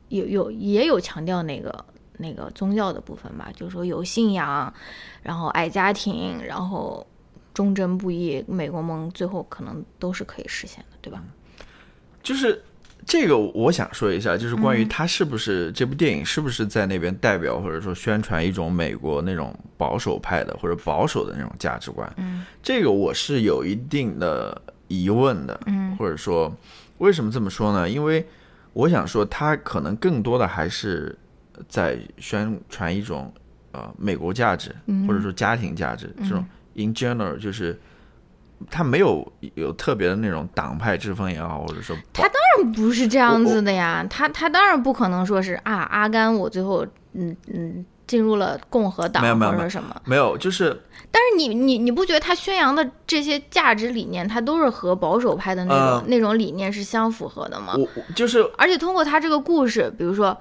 [0.10, 1.84] 有有也有强调那个
[2.18, 3.50] 那个宗教的部分吧？
[3.56, 4.72] 就是说有信仰，
[5.24, 7.04] 然后爱家庭，然后。
[7.54, 11.24] 忠贞不义，美国梦最后可能都是可以实现的，对吧？
[12.24, 12.62] 就是
[13.06, 22.12] 这个，我想说一下，就是关于嗯他是不是、这部电影是不是在那边代表或者说宣传一种美国那种保守派的或者保守的那种价值观。
[22.18, 25.60] 嗯，这个我是有一定的疑问的。
[25.66, 26.52] 嗯，或者说
[27.00, 27.90] 为什么这么说呢？
[27.90, 28.26] 因为
[28.72, 31.14] 我想说，他可能更多的还是
[31.68, 33.32] 在宣传一种
[33.74, 36.44] 呃美国价值，嗯或者说家庭价值这种。
[36.76, 37.80] In general，就是
[38.70, 50.82] 他没有有特别的那种党派之分也好，或者说他当然不是这样子的呀，他他当然不可能说是啊，阿甘我最后嗯嗯进入了共和党没有没有或者什么，没有，就是
[51.12, 57.76] 但是你你你不觉得他宣扬的这些价值理念，他都是和保守派的那种、呃那种理念是相符合的吗？
[58.16, 60.36] 就是而且通过他这个故事，比如说。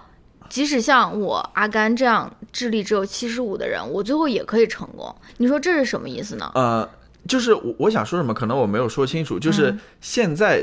[0.53, 5.17] 即使像我阿甘这样智力只有七十五的人，我最后也可以成功。
[5.39, 6.53] 你说这是什么意思呢？
[6.55, 6.87] 呃，
[7.27, 9.39] 就是我我想说什么，可能我没有说清楚。
[9.39, 10.63] 就是嗯现在，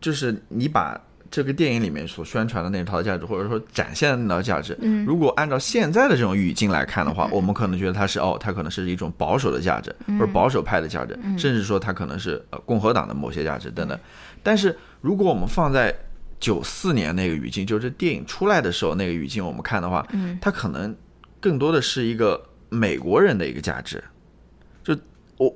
[0.00, 0.98] 就是你把
[1.30, 13.98] 这个电影里面所宣传的那套价值，或者说展现的那套价值，嗯如果按照现在的这种语境来看的话，我们可能觉得它是哦，它可能是一种保守的价值，嗯或者保守派的价值，甚至说它可能是呃共和党的某些价值等等。
[14.42, 15.94] 但是如果我们放在
[16.38, 20.94] 九四年那个语境，就是电影出来的时候那个语境，我们看的话，嗯它可能
[21.40, 24.02] 更多的是一个美国人的一个价值，
[24.82, 24.96] 就
[25.36, 25.54] 我，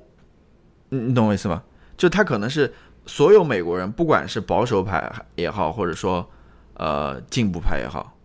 [0.89, 1.63] 你你懂我意思吗？
[1.97, 2.73] 就他可能是
[3.05, 6.29] 所有美国人，不管是保守派也好，或者说
[6.75, 8.17] 呃进步派也好，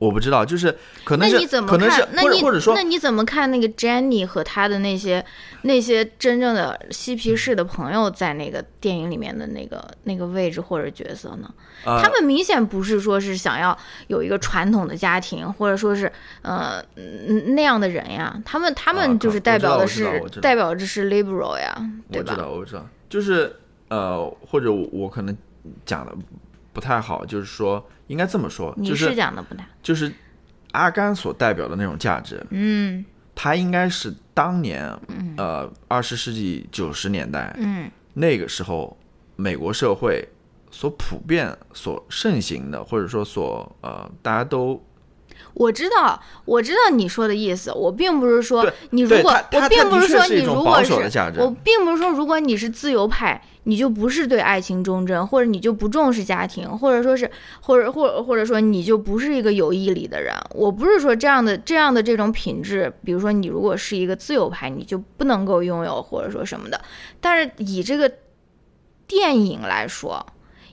[0.00, 2.08] 我不知道，就是可能是那你怎么可能是看？
[2.14, 5.22] 那你或者或者说那你怎么看那个 Jenny 和他的那些
[5.62, 11.52] 那些真正的嬉皮士的朋友在那个电影里面的那个那个位置或者角色呢？
[11.84, 16.10] 呃他们明显不是说是想要有一个传统的家庭，或者说是
[16.40, 18.34] 呃嗯那样的人呀。
[18.44, 21.74] 他们他啊们就是代表的是代表的是 liberal 呀，
[22.10, 22.32] 对吧？
[22.32, 23.54] 我知道，我知道，就是
[23.88, 25.36] 呃，或者我我可能
[25.84, 26.12] 讲的
[26.72, 30.12] 不太好，就是说应该这么说，你就是讲的不太，就是
[30.72, 33.04] 阿甘所代表的那种价值，嗯。
[33.32, 34.86] 他应该是当年
[35.38, 37.90] 呃二十世纪九十年代嗯。
[38.12, 38.94] 那个时候
[39.36, 40.28] 美国社会
[40.70, 44.84] 所普遍、所盛行的，或者说所呃大家都
[45.54, 47.72] 我知道，我知道你说的意思。
[47.72, 51.40] 我并不是说你如果我并不是说你如果保守的价值。
[51.40, 60.34] 我并不是说如果你是自由派，你就不是对爱情忠贞，或者你就不重视家庭，或者说是，或者或者或者说你就不是一个有毅力的人。
[60.54, 66.80] 我不是说这样的这样的这种品质，比如说你如果是一个自由派，你就不能够拥有或者说什么的。
[67.20, 68.10] 但是以这个
[69.06, 70.24] 电影来说。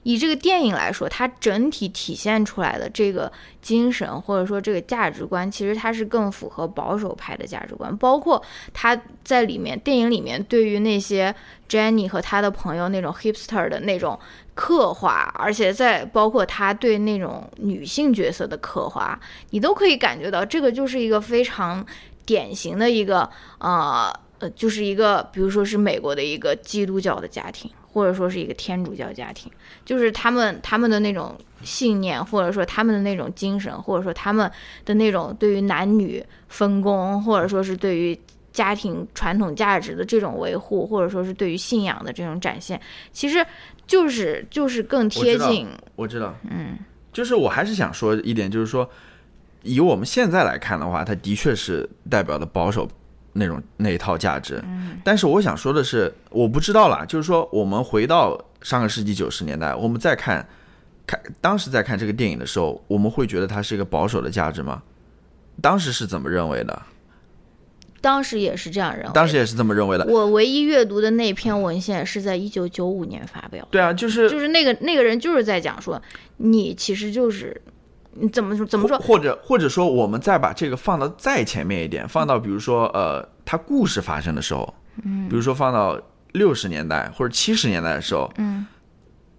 [0.07, 3.29] 以这个电影来说，它整体体现出来的这个
[3.61, 7.95] 精神或者说这个价值观，其实它是更符合保守派的价值观。
[7.97, 8.41] 包括
[8.73, 11.35] 他在里面电影里面对于那些
[11.67, 14.17] Jenny 和他的朋友那种 hipster 的那种
[14.55, 21.85] 刻画，而且在包括他对那种女性角色的刻画，你都可以感觉到这个就是一个非常
[22.25, 27.69] 典型的一个呃呃，就是一个比如说是美国的一个基督教的家庭。
[27.97, 29.51] 或者说是一个天主教家庭，
[29.83, 34.51] 就是他们他们的那种信念，或者说他们的那种精神，或者说他们
[34.85, 38.15] 的那种对于男女分工，或者说是对于
[38.53, 42.79] 家庭传统价值的这种维护，或者说是对于信仰的这种展现，
[43.11, 43.43] 其实
[43.87, 45.67] 就是就是更贴近。
[45.95, 46.77] 我知道，嗯，
[47.11, 48.87] 就是我还是想说一点，就是说，
[49.63, 52.87] 以我们现在来看的话，它的确是代表的保守
[53.37, 54.61] 那种那一套价值。
[54.65, 60.47] 嗯，但是我想说的是，我不知道啦，就是说，我们回到上个世纪九十年代，我们再看
[61.05, 64.81] 看当时在看这个电影的时候，我们会觉得它是一个保守的价值吗？
[65.61, 66.81] 当时是怎么认为的？
[67.99, 70.05] 当时也是这样认为，当时也是这么认为的。
[70.05, 73.67] 我唯一阅读的那篇文献是在一九九五年发表。
[73.71, 75.99] 对啊，就是就是那个那个人就是在讲说，
[76.37, 77.59] 你其实就是
[78.19, 85.99] 你怎么说怎么说，或者或者说我们再把这个放到再前面一点，放到比如说呃，他故事发生的时候，嗯，比如说放到
[86.33, 88.65] 六十年代或者七十年代的时候，嗯，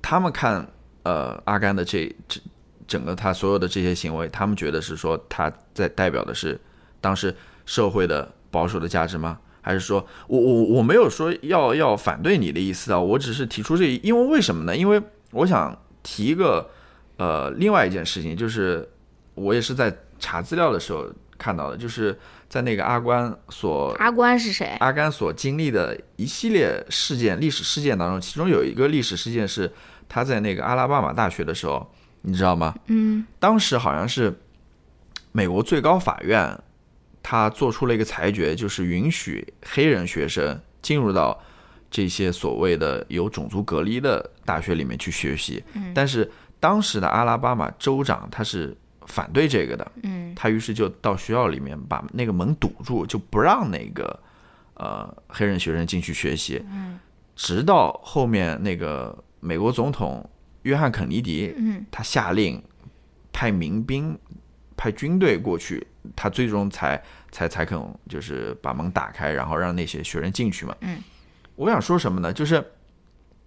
[0.00, 0.66] 他们看
[1.02, 2.40] 呃阿甘的这这
[2.86, 6.60] 整个他所有的这些行为，他们觉得是说他在代表的是
[7.00, 7.34] 当时
[7.66, 8.28] 社会的。
[8.50, 9.38] 保守的价值吗？
[9.60, 12.98] 还是说我我我没有说要要反对你的意思啊？
[12.98, 14.74] 我只是提出这，因为为什么呢？
[14.74, 14.98] 因为
[15.32, 16.70] 我想提一个
[17.18, 18.88] 呃另外一件事情，就是
[19.34, 24.76] 我也是在查资料的时候看到的，就是在那个阿关所阿关是谁？
[24.80, 29.70] 阿甘所经历的一系列事件历史事件当中，其中有一个历史事件是
[30.08, 31.86] 他在那个阿拉巴马大学的时候，
[32.22, 32.74] 你知道吗？
[32.86, 34.32] 嗯，当时好像是
[35.32, 36.58] 美国最高法院。
[37.20, 41.38] 他做出了一个裁决，就是允许黑人学生进入到
[41.90, 45.62] 这些所谓的有种族隔离的大学里面去学习。
[45.74, 49.92] 嗯，但是当时的阿拉巴马州长他是反对这个的。
[50.02, 54.18] 嗯，他于是就到学校里面把那个门堵住，就不让那个
[54.74, 56.64] 呃黑人学生进去学习。
[56.70, 56.98] 嗯，
[57.36, 60.28] 直到后面那个美国总统
[60.62, 62.62] 约翰肯尼迪，嗯，他下令
[63.32, 64.18] 派民兵、
[64.76, 67.02] 派军队过去，他最终才。
[67.30, 70.74] 才才肯就是把门打开，然后让那些学生进去嘛。
[70.80, 70.98] 嗯，
[71.56, 72.32] 我想说什么呢？
[72.32, 72.72] 就是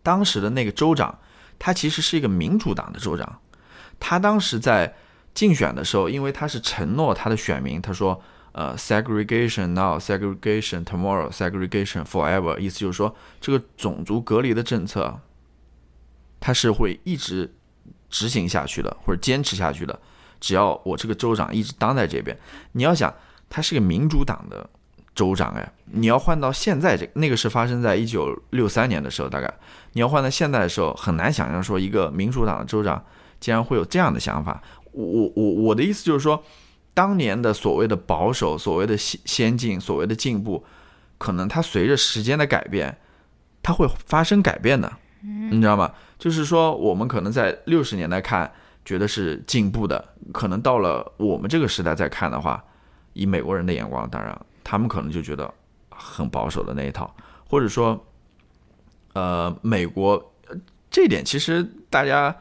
[0.03, 1.17] 当时的那个州长，
[1.61, 3.39] 他其实是一个民主党的州长。
[3.99, 4.91] 他当时在
[5.35, 8.19] 竞选的时候，因为他是承诺他的选民，他说
[8.53, 15.19] ：“呃，segregation now, segregation tomorrow, segregation forever。”意思就是说，这个种族隔离的政策，
[16.39, 17.53] 他是会一直
[18.09, 19.99] 执行下去的，或者坚持下去的。
[20.39, 22.35] 只要我这个州长一直当在这边，
[22.71, 23.13] 你要想。
[23.53, 24.69] 他是个民主党的
[25.13, 29.53] 州长哎，你要换到现在这那个是发生在一九六三年的时候，大概
[29.91, 33.03] 你要换到现在的时候，很难想象说一个民主党的州长
[33.39, 34.61] 竟然会有这样的想法。
[34.93, 36.41] 我我我的意思就是说，
[36.93, 40.65] 当年的所谓的保守、所谓的先先进、所谓的进步，
[41.17, 42.97] 可能它随着时间的改变，
[43.61, 45.91] 它会发生改变的，你知道吗？
[46.17, 48.49] 就是说，我们可能在六十年代看
[48.85, 52.63] 觉得是进步的，可能到了我们这个时代再看的话。
[53.13, 55.53] 以美国人的眼光，当然，他们可能就觉得
[55.89, 57.13] 很保守的那一套，
[57.47, 58.05] 或者说，
[59.13, 60.33] 呃，美国
[60.89, 62.35] 这点其实大家，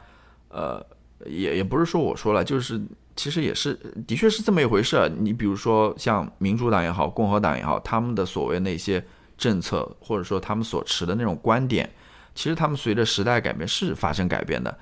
[0.49, 0.85] 呃，
[1.25, 2.81] 也也不是说我说了，就是
[3.15, 3.73] 其实也是
[4.07, 5.11] 的确是这么一回事。
[5.19, 9.05] 你比如说像民主党也好，共和党也好，他们的所谓那些
[9.37, 11.89] 政策，或者说他们所持的那种观点，
[12.35, 14.77] 其实他们随着时代改变是发生改变的，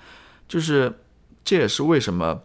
[0.48, 1.00] 就是
[1.44, 2.42] 这也是为什么。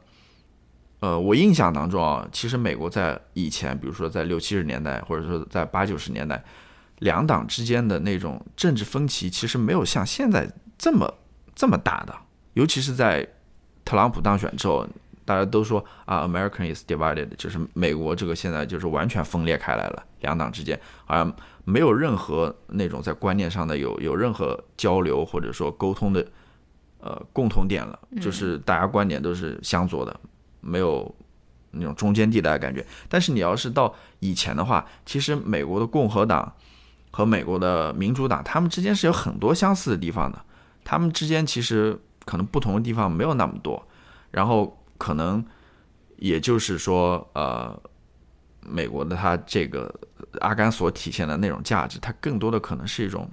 [1.00, 6.42] 呃，我印象当中啊，其实美国在以前，比如说在六七十年代，或者说在八九十年代，
[7.00, 11.12] 两党之间的那种政治分歧，其实没有像现在这么
[11.54, 12.14] 这么大的。
[12.54, 13.26] 尤其是在
[13.84, 14.86] 特朗普当选之后，
[15.26, 26.26] 大家都说啊，American is divided，就是美国这个现在就是完全分裂开来了，两党之间好像没有任何那种在观念上的有有任何交流或者说沟通的
[27.00, 30.18] 呃共同点了，就是大家观点都是相左的。
[30.64, 31.14] 没有
[31.72, 36.50] 那种中间地带的感觉，但是你要是到以前的话，其实美国的共和党
[37.10, 40.42] 和美国的民主党，他们之间是有很多相似的地方的。
[40.84, 43.84] 他们之间其实可能不同的地方没有那么多，
[44.30, 45.44] 然后可能
[46.16, 47.76] 也就是说，呃，
[48.60, 49.92] 美国的它这个
[50.40, 53.28] 阿甘所体现的那种价值，它更多的可能是一种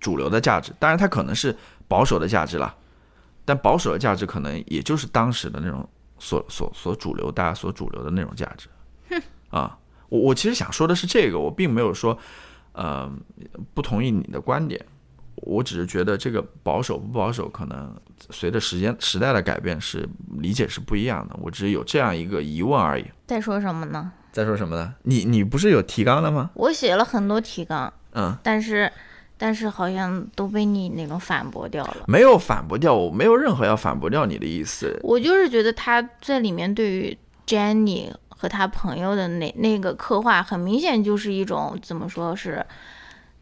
[0.00, 1.54] 主流的价值，当然它可能是
[1.86, 2.74] 保守的价值了，
[3.44, 5.86] 但保守的价值可能也就是当时的那种。
[6.22, 8.68] 所所所主流，大家所主流的那种价值，
[9.50, 9.76] 啊，
[10.08, 12.16] 我我其实想说的是这个，我并没有说，
[12.74, 13.12] 呃，
[13.74, 14.80] 不同意你的观点，
[15.34, 17.92] 我只是觉得这个保守不保守，可能
[18.30, 20.08] 随着时间时代的改变是
[20.38, 23.04] 理解是不一样的，我只是有这样一个疑问而已。
[23.26, 24.12] 在说什么呢？
[24.30, 24.94] 在说什么呢？
[25.02, 26.52] 你你不是有提纲的吗？
[26.54, 28.90] 我写了很多提纲，嗯，但是。
[29.42, 32.04] 但是好像都被你那种反驳掉了。
[32.06, 34.96] 没有反驳掉，我没有任何要反驳掉你的意思。
[35.02, 42.64] 我就是觉得他在里面对于 Jenny 和他朋友的那那个刻画，很明显就是一种怎么说是，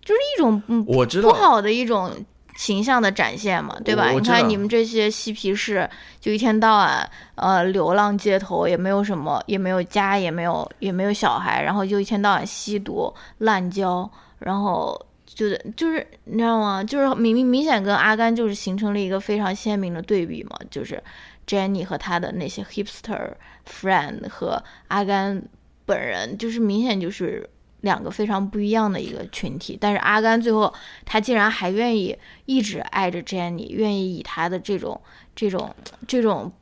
[0.03, 2.11] 就是一种嗯我知道，不好的一种
[2.57, 4.09] 形象的展现嘛，对吧？
[4.09, 5.87] 你看你们这些嬉皮士，
[6.19, 14.99] 就一天到晚呃流浪街头，也没有什么，也没有家，也没有也没有小孩，然后就一天到晚吸毒、滥交，然后
[15.33, 16.83] 就是就是你知道吗？
[16.83, 21.03] 就是明明明显跟阿甘就是形成了一个非常鲜明的对比嘛，就是
[21.47, 23.33] Jenny 和他的那些 hipster
[23.65, 25.43] friend 和阿甘
[25.87, 27.49] 本人，就是明显就是
[27.81, 29.79] 两个非常不一样的一个群体。
[29.81, 30.73] 但是阿甘最后
[31.05, 32.17] 他竟然还愿意
[32.47, 35.01] 一直爱着 Jenny，愿意以他的这种
[35.35, 35.75] 这种
[36.07, 36.53] 这种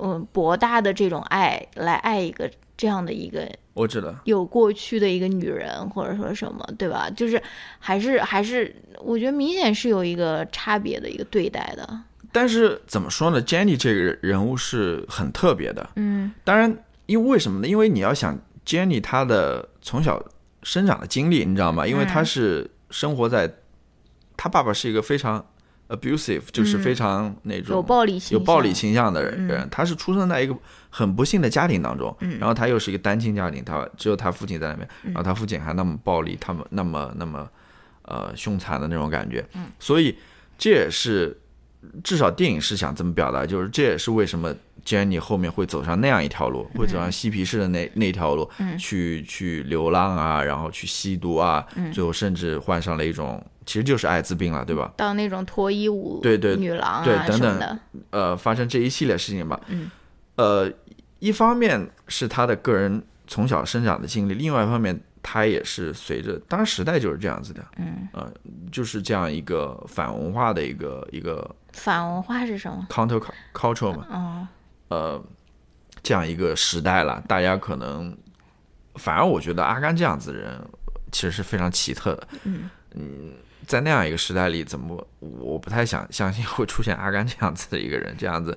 [0.00, 7.08] 嗯博大的这种爱来爱一个这样的一个我知道，有过去的一个女人，或者说什么，对吧？
[7.10, 7.42] 就是
[7.78, 12.00] 还是还是，我觉得明显是有一个差别的一个对待的。
[12.32, 15.88] 但是怎么说呢？Jenny 这个人物是很特别的。
[15.96, 17.68] 嗯当然，因为为什么呢？
[17.68, 20.22] 因为你要想 Jenny 她的从小
[20.62, 21.86] 生长的经历，你知道吗？
[21.86, 23.50] 因为她是生活在，
[24.36, 25.46] 她爸爸是一个非常
[25.88, 30.56] abusive，就是非常那种有暴力倾向，有暴力倾向的人他是出生在一个
[30.90, 37.48] 很不幸的家庭当中，然后他又是一个单亲家庭，他只有他父亲在那边，然后他父亲还那么暴力，他们那么那么
[38.02, 39.44] 呃凶残的那种感觉，
[39.78, 40.16] 所以
[40.58, 41.38] 这也是
[42.02, 44.54] 至少电影是想这么表达，就是这也是为什么
[44.86, 54.92] Jenny 后面会走上那样一条路，会走上嬉皮士的那那条路，去去流浪啊，然后去吸毒啊，最后甚至患上了一种其实就是艾滋病了，对吧？
[54.96, 57.78] 到那种脱衣舞对对女郎啊对等等的，
[58.10, 59.60] 呃发生这一系列事情吧。
[59.66, 59.90] 嗯，
[60.36, 60.72] 呃，
[61.18, 68.32] 一方面是他的个人从小生长的经历，另外一方面他也是随着当时时代就是这样子的，嗯，呃，
[68.70, 73.20] 就是这样一个反文化的一个一个反文化是什么？counter
[73.52, 74.48] culture 嘛，哦，
[74.88, 75.22] 呃，
[76.02, 78.16] 这样一个时代了，大家可能
[78.94, 80.60] 反而我觉得阿甘这样子的人
[81.10, 82.28] 其实是非常奇特的，
[82.94, 83.32] 嗯
[83.66, 88.56] 在那样一个时代里，怎么我不太想相信会出现阿甘这样子的一个人，这样子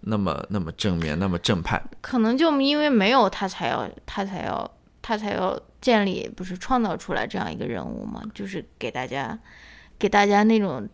[0.00, 1.82] 那么那么正面，那么正派。
[2.02, 4.70] 可能就因为没有他才要他才要
[5.00, 9.38] 他才要建立不是创造出来这样一个人物嘛，就是给大家
[9.98, 10.86] 给大家那种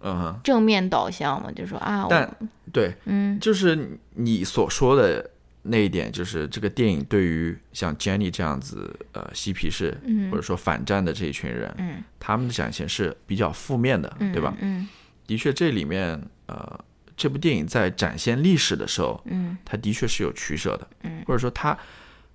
[0.00, 2.28] 嗯哼，正面导向嘛，就说啊，但
[2.72, 3.38] 对，嗯。
[3.38, 5.30] 就是你所说的
[5.62, 10.30] 那一点，就是这个电影对于像 Jenny 这样子呃嬉皮士嗯。
[10.30, 12.02] 或者说反战的这一群人，嗯。
[12.18, 14.54] 他们的展现是比较负面的，嗯对吧？
[14.60, 14.88] 嗯。
[15.26, 16.78] 的确，这里面呃，
[17.16, 19.58] 这部电影在展现历史的时候，嗯。
[19.64, 21.22] 它的确是有取舍的，嗯。
[21.26, 21.76] 或者说它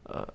[0.04, 0.28] 呃，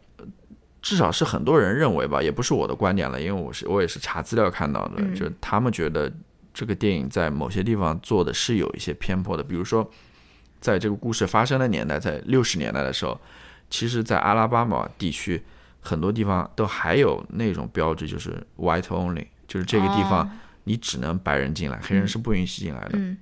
[0.83, 5.14] 至少是很多人认为吧，也不是我的观点了，因为我是我也是查资料看到的，嗯。
[5.14, 6.12] 就是他们觉得
[6.61, 9.91] 这个电影在某些地方做的是有一些偏颇的，比如说
[10.61, 13.19] 在这个故事发生的年代，在六十年代的时候，
[13.71, 15.43] 其实，在阿拉巴马地区
[15.81, 20.31] 很多地方都还有那种标志，就是 white only，就是这个地方哦
[20.65, 22.91] 你只能白人进来，黑人是不允许进来的。
[22.93, 23.17] 嗯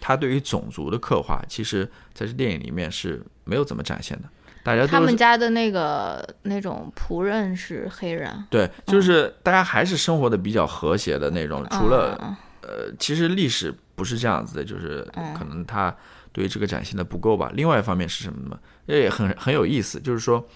[0.00, 4.28] 他对于种族的刻画，其实在这电影里面是没有怎么展现的。
[4.62, 11.66] 大家他们家的那个那种仆人是黑人，对，就是大家还是生活的比较和谐的那种。
[11.70, 15.94] 除了嗯呃，其实历史不是这样子的，就是嗯可能他
[16.32, 17.50] 对于这个展现的不够吧。
[17.54, 18.58] 另外一方面是什么呢？
[18.86, 20.46] 也很很有意思，就是说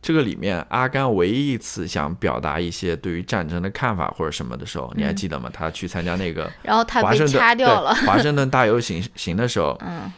[0.00, 5.50] 这个里面阿甘唯一一次想表达一些对于战争的看法或者什么的时候，你还记得吗？
[5.52, 10.12] 他去参加那个然后嗯他被华盛顿掐掉了，对 华盛顿大游行行的时候，嗯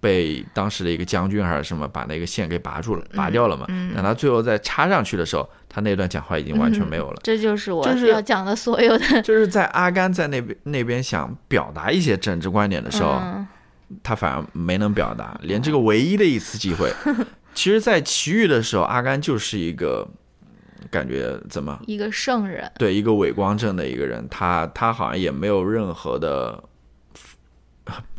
[0.00, 3.66] 被当时的一个将军还是什么把那个线给拔住了，嗯拔掉了嘛。
[3.94, 7.20] 等他最后再插上去的时候，他那段讲话已经完全没有了。
[7.22, 13.46] 这就是我就是要讲的所有的 就是在阿甘在那边那边想表达一些政治观点的时候，嗯
[14.02, 16.92] 他反而没能表达，连这个唯一的一次机会，
[17.54, 20.06] 其实，在奇遇的时候，阿甘就是一个
[20.42, 26.62] 嗯感觉怎么一个圣人，对一个伪光正的一个人，他他好像也没有任何的。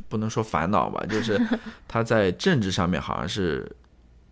[0.10, 1.40] 不能说烦恼吧， 就是
[1.88, 3.70] 他在政治上面好像是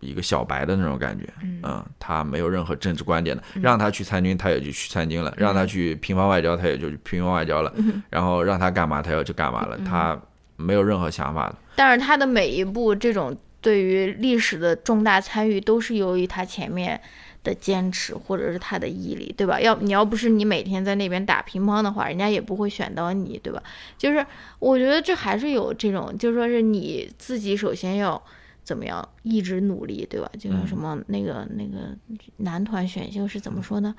[0.00, 1.26] 一个小白的那种感觉，
[1.62, 7.72] 嗯，他没有任何政治观点的，让他去参军，他也就去参军了；让他去平方外交，他也就去平方外交了；
[8.10, 10.18] 然后让他干嘛，他要去干嘛了，他
[10.56, 11.56] 没有任何想法的。
[11.76, 17.00] 但是他的每一步这种对于历史的重大参与，都是由于他前面
[17.46, 19.60] 的坚持或者是他的毅力，对吧？
[19.60, 23.62] 要你要不是你每天在那边打乒乓的话，人家也不会选到你，对吧？
[23.96, 24.26] 就是
[24.58, 28.20] 我觉得这还是有这种，就说是你自己首先要。
[28.66, 30.28] 怎么样一直努力，对吧？
[30.40, 31.96] 就像什么那个、那个
[32.38, 33.94] 男团选秀是怎么说呢？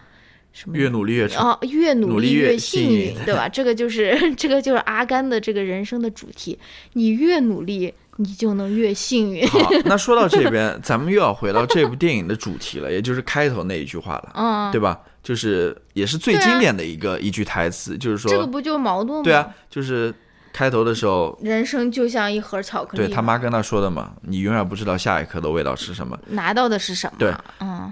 [0.51, 1.41] 什么越努力越成。
[1.41, 3.47] 啊，越努努力越幸运对吧？
[3.47, 6.59] 这个就是 这个就是阿甘的这个人生的主题。
[6.95, 9.47] 你越努力，你就能越幸运。
[9.47, 14.99] 好， 那说到这边，咱们又要回到这部电影的主题了，也就是开头那一句话了，嗯，对吧？
[15.23, 19.23] 就是也是最经典的一个、一句台词，就是说，这个不就矛盾吗？
[19.23, 20.13] 对啊，就是
[20.53, 26.17] 开头的时候，人生就像一盒巧克力，对他妈跟他说的嘛，你永远不知道下一刻的味道是什么。
[26.27, 27.15] 拿到的是什么？
[27.19, 27.91] 对，嗯，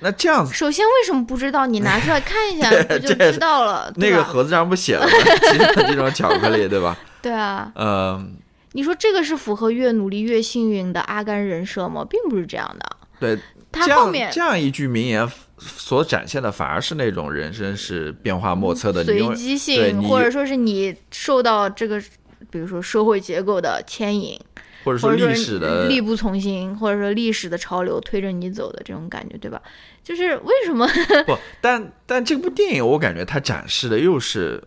[0.00, 1.66] 那这样子，首先为什么不知道？
[1.66, 3.92] 你拿出来 看一下，不就知道了？
[3.96, 5.12] 那个盒子上不写了吗？
[5.52, 6.96] 其实这种巧克力，对吧？
[7.20, 8.26] 对啊，呃，
[8.72, 12.04] 你说这个是符合越努力越幸运的阿甘人设吗？
[12.04, 12.96] 并不是这样的。
[13.20, 13.38] 对，
[13.70, 22.02] 他后面这样一句名言所展现的，反而是那种人生是变化莫测的，随机性，或者说是你受到这个，
[22.50, 24.36] 比如说社会结构的牵引，
[24.82, 29.62] 或者说历史的力不从心，或者说历史的潮流推着你走的这种感觉，对吧？
[30.02, 30.84] 就是为什么？
[31.24, 34.60] 不， 但但这部电影我感觉它展示的又是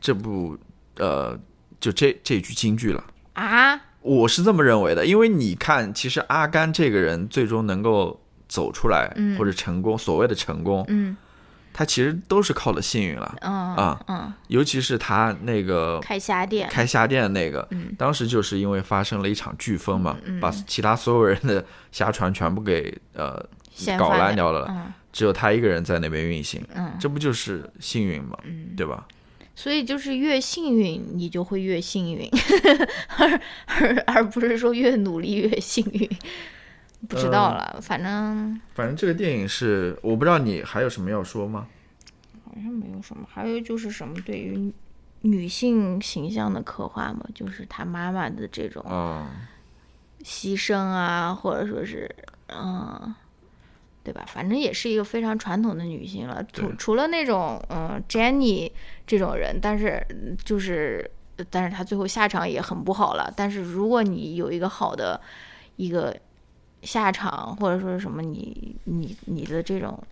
[0.00, 0.56] 这部
[0.96, 1.38] 呃，
[1.78, 3.04] 就这这句京剧了。
[3.34, 9.38] 啊，我是这么认为的，因为你看，其实阿甘这个人最终能够走出来、嗯。
[9.38, 11.16] 或者成功，所谓的成功，嗯。
[11.72, 13.36] 他其实都是靠的幸运了。
[13.42, 14.00] 嗯啊。
[14.08, 17.94] 嗯，尤其是他那个开虾店，开虾店的那个，嗯。
[17.96, 23.40] 当时就是因为发生了一场飓风嘛，把其他所有人的虾船全部给呃
[23.96, 24.92] 搞烂掉了，嗯。
[25.12, 28.36] 只有他一个人在那边运行，嗯，这不就是幸运吗？
[28.76, 29.06] 对吧？
[29.60, 32.26] 所以就是越幸运，你就会越幸运，
[33.18, 36.08] 而而而不是说越努力越幸运。
[37.06, 41.66] 不知道了，反正反正这个电影是，我不知道你还有什么要说吗？
[42.42, 43.28] 好像没有什么。
[43.30, 44.72] 还有就是什么对于
[45.20, 49.30] 女性形象的刻画嘛，就是她妈妈的这种啊、
[50.24, 52.10] 牺牲啊，或者说是
[52.48, 53.14] 嗯，
[54.02, 54.24] 对吧？
[54.26, 56.42] 反正也是一个非常传统的女性了。
[56.52, 58.70] 除除了那种嗯 Jenny
[59.06, 61.08] 这种人，但是嗯就是，
[61.50, 63.32] 但是她最后下场也很不好了。
[63.36, 65.20] 但是如果你有一个好的
[65.76, 66.16] 一个
[66.82, 70.02] 下场，或者说是什么你你你的这种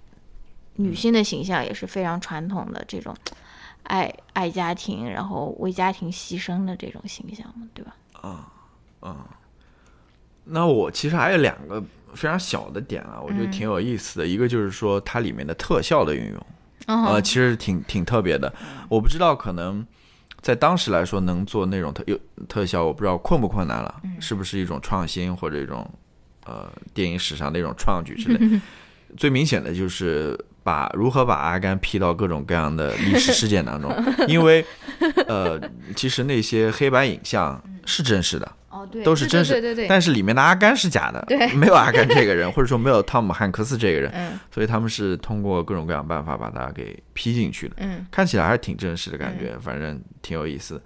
[0.75, 3.17] 女性的形象也是非常传统的这种
[3.85, 7.97] 爱爱家庭，然后为家庭牺牲的这种形象嘛，对吧？
[10.49, 11.83] 那我其实还有两个
[12.15, 14.27] 非常小的点啊，我觉得嗯挺有意思的。
[14.27, 16.47] 一个就是说它里面的特效的运用，
[16.87, 18.53] 嗯呃，其实挺挺特别的。
[18.89, 19.87] 我不知道可能
[20.41, 22.19] 在当时来说能做那种特有
[22.49, 25.89] 特效，我不知道困不困难了，嗯是不是一种创新或者一种
[26.47, 28.61] 呃电影史上的一种创举之类。
[29.17, 33.91] 最明显的就是把如何把阿甘 P 到各种各样的历史事件当中，
[34.27, 34.65] 因为
[35.27, 35.61] 呃，
[35.97, 50.83] 其实那些黑白影像是真实的，哦，对，都是真实对对对对，但是里面的阿甘是假的，对没有阿甘这个人，或者说没有汤姆汉克斯这个人，嗯所以他们是通过各种各样办法把他给 P 进去的，嗯看起来还是挺真实的感觉，反正挺有意思。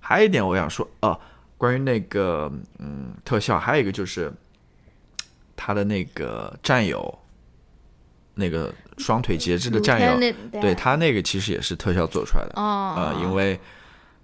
[0.00, 1.18] 还有一点我想说哦，
[1.56, 4.32] 关于那个嗯特效，还有一个就是
[5.54, 7.16] 他的那个战友，
[8.40, 13.60] 那个双腿截肢的战友，对他那个其实也是特效做出来的，哦，呃，因为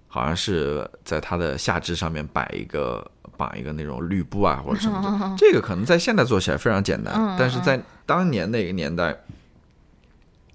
[0.08, 9.14] 好像是在他的下肢上面摆一个绑一个那种绿布啊或者什么的， 这个可能在现在做起来非常简单，嗯但是在当年那个年代，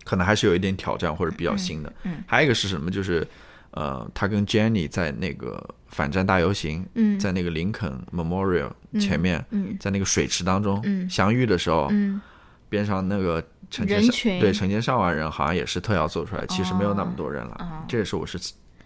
[0.04, 1.94] 可能还是有一点挑战或者比较新的。
[2.04, 2.90] 嗯还有一个是什么？
[2.90, 3.26] 就是
[3.72, 12.20] 呃，他跟 Jenny 在那个反战大游行，嗯在那个林肯 Memorial 前面，嗯在那个水池当中、嗯相遇的时候，嗯
[12.68, 17.58] 边上那个成千上对成千上万人，好像也是特效做出来，其实没有那么多人了。
[17.60, 18.38] 哦这也是我是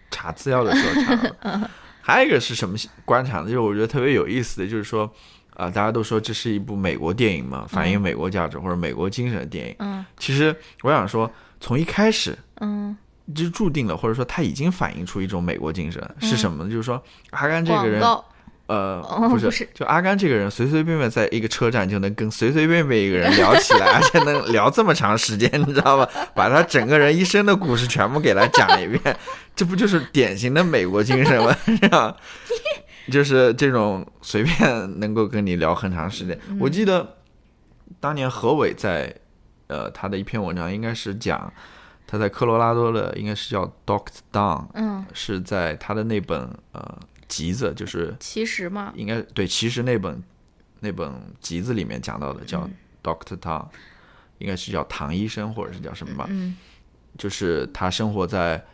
[0.09, 1.69] 查资料的时候查的。
[2.01, 3.45] 还有一个是什么观察呢？
[3.45, 5.11] 就是我觉得特别有意思的，就是说，
[5.55, 9.75] 啊、大家都说这是一部美国电影嘛，反映美国价值或者美国精神的电影。
[9.79, 11.29] 嗯其实我想说，
[11.59, 12.95] 从一开始嗯，
[13.33, 16.69] 就注定了，或者说它已经反映出一种美国精神，是什么呢？
[16.69, 17.99] 就是说，阿甘这个人，
[18.67, 26.09] 呃，哦不是，不是就阿甘这个人，随随便便在一个车站就能跟随随便便一个人聊起来，而且能聊这么长时间，你知道吧？
[26.33, 29.15] 把他整个人一生的故事全部给他讲一遍，
[29.55, 31.55] 这不就是典型的美国精神吗？
[31.65, 32.15] 是吧？
[33.11, 36.35] 就是这种随便能够跟你聊很长时间。
[36.59, 37.17] 我记得
[37.99, 39.13] 当年何伟在
[39.67, 41.53] 呃他的一篇文章，应该是讲
[42.07, 46.97] 他在科罗拉多的，应该是叫 Doctor Down，嗯，是在他的那本呃
[47.27, 50.21] 集子，就是其实嘛，应该对，其实那本
[50.79, 52.71] 那本集子里面讲到的叫嗯。
[53.03, 53.67] Doctor Tom，、
[54.39, 56.57] 应该是叫唐医生或者是叫什么吧，嗯。
[57.17, 58.65] 就是他生活在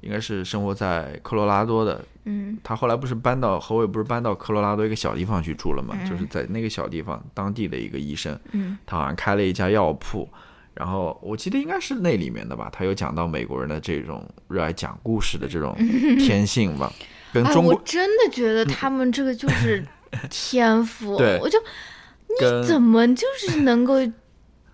[0.00, 2.58] 应该是生活在科罗拉多的，嗯。
[2.64, 6.10] 他后来不是搬到何伟不是搬到科罗拉多一个小地方去住了嘛，嗯。
[6.10, 8.76] 就是在那个小地方当地的一个医生，嗯。
[8.84, 10.28] 他好像开了一家药铺。
[10.74, 15.72] 然后我记得应该是那里面的吧，他有讲到美国人的这种热爱讲故事的这种
[16.18, 16.92] 天性吧。
[16.92, 19.84] 哎，跟中国、我真的觉得他们这个就是
[20.30, 23.94] 天赋，对我就你怎么就是能够，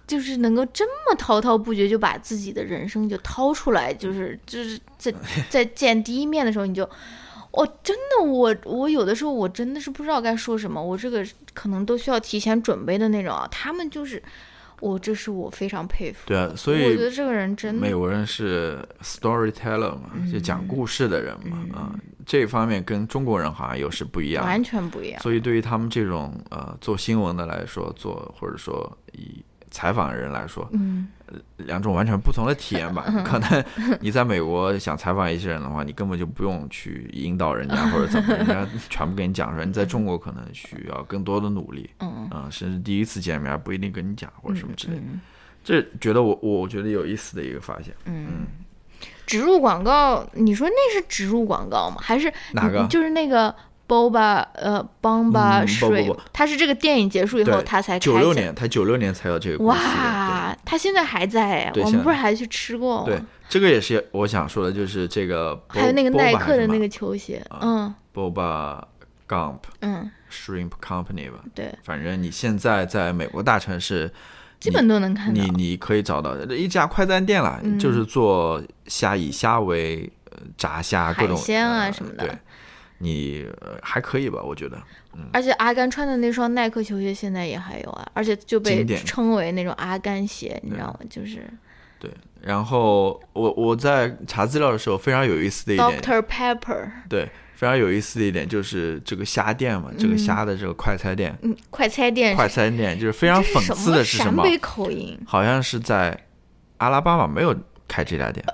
[0.07, 5.13] 就是能够这么滔滔不绝就把自己的人生就掏出来，就是就是在
[5.51, 6.89] 在见第一面的时候你就。
[7.57, 13.47] 我真的，我我有的时候我真的是不知道该说什么，我这个可能都需要提前准备的那种啊。
[13.49, 14.21] 他们就是，
[14.85, 16.19] 我这是我非常佩服。
[16.27, 21.95] 对啊，所以我觉得这个人真的美国人是 storyteller 嘛，就讲故事的人嘛，啊、
[22.27, 24.45] 这方面跟中国人好像又是不一样。
[24.45, 25.19] 完全不一样。
[25.23, 29.43] 所以对于他们这种呃做新闻的来说，做或者说以
[29.75, 31.09] 采访人来说，嗯，
[31.57, 33.03] 两种完全不同的体验吧。
[33.25, 33.65] 可能
[34.01, 39.65] 你在美国想采访一些人的话，你根本就不用去引导人家 或者怎么，人家全部给你讲出来。
[39.65, 45.01] 你在中国可能需要更多的努力，嗯嗯，甚至第一次见面不一定跟你讲或者什么之类的。
[45.03, 45.21] 嗯
[45.65, 47.95] 这觉得我我觉得有意思的一个发现。
[48.05, 48.45] 嗯，
[49.27, 51.97] 植入广告，你说那是植入广告吗？
[52.03, 53.55] 还是哪个就是那个
[53.87, 59.63] Boba 呃 Bomba 嗯不水，不不它是这个电影结束以后对他才开九六年，他九六年才有这个。
[59.65, 63.05] 哇，他现在还在哎，我们不是还去吃过吗？
[63.07, 68.83] 对，这个也是我想说的，就是这个还有那个耐克的那个球鞋，嗯 Boba
[69.29, 71.41] Gump 嗯，Shrimp Company 吧。
[71.55, 74.11] 对，反正你现在在美国大城市，
[74.61, 75.51] 基本都能看到你。
[75.51, 82.39] 你可以找到一家快餐店啦，嗯就是做虾以虾为呃炸虾各种海鲜啊呃什么的对，
[82.99, 84.41] 你、呃还可以吧？
[84.43, 84.81] 我觉得
[85.33, 91.01] 而且阿甘穿的那双耐克球鞋现在也还有啊，而且就被称为那种阿甘鞋，你知道吗？
[91.09, 91.49] 就是
[91.99, 92.11] 对。
[92.41, 102.37] 然后我我在查资料的时候，非常有意思的一点，，Doctor Pepper，对，非常有意思的一点就是这个虾店嘛，这个虾的这个快餐店，嗯，快餐店。
[102.37, 104.43] 快餐店就是非常讽刺的是什么？
[104.43, 106.19] 陕北口音，好像是在
[106.77, 107.57] 阿拉巴马没有
[107.89, 108.45] 开这家店，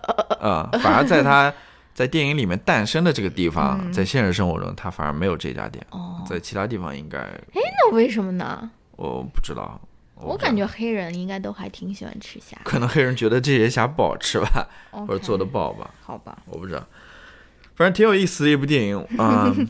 [0.41, 1.53] 啊、反而在他
[2.01, 8.71] 在电影里面诞生的这个地方，在现实生活中它反而没有这家店，嗯哦，在其他地方应该哎那为什么呢？
[8.97, 9.79] 我不知道，
[10.15, 16.39] 我感觉黑人应该都还挺喜欢吃虾，可能黑人觉得这些虾不好吃吧，或或者做的不好吧，好吧？
[16.47, 16.79] 我不知道，
[17.75, 19.69] 反正挺有意思的一部电影，嗯，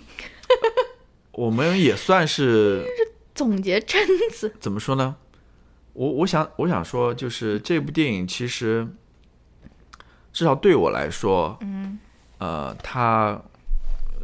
[1.35, 2.87] 我们也算是
[3.35, 4.01] 总结贞
[4.31, 5.17] 子，怎么说呢？
[5.95, 8.87] 我我想我想说，就是这部电影其实
[10.33, 11.99] 至少对我来说，嗯
[12.41, 13.41] 呃，它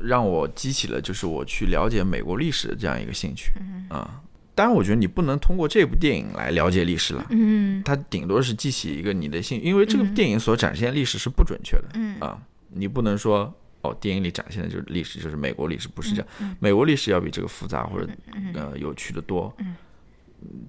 [0.02, 3.52] 让我激起了就是我去了解美国历史的这样一个兴趣。
[3.60, 4.20] 嗯啊、
[4.54, 11.84] 当然，我觉得你不能通过这部电影来了解历史了，嗯它顶多是激起一个你的兴，因为这个电影所展现历史是不准确的。
[11.94, 12.18] 嗯。
[12.20, 12.36] 啊、
[12.70, 13.54] 你不能说。
[13.82, 16.26] 哦，电影里展现的就是历史，就是美国历史，不是这样。
[16.40, 18.08] 嗯美国历史要比这个复杂或者
[18.54, 19.54] 呃有趣的多。
[19.58, 19.76] 嗯。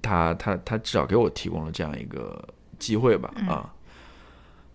[0.03, 3.47] 他他他至少给我提供了这样一个机会吧，嗯。
[3.47, 3.73] 啊，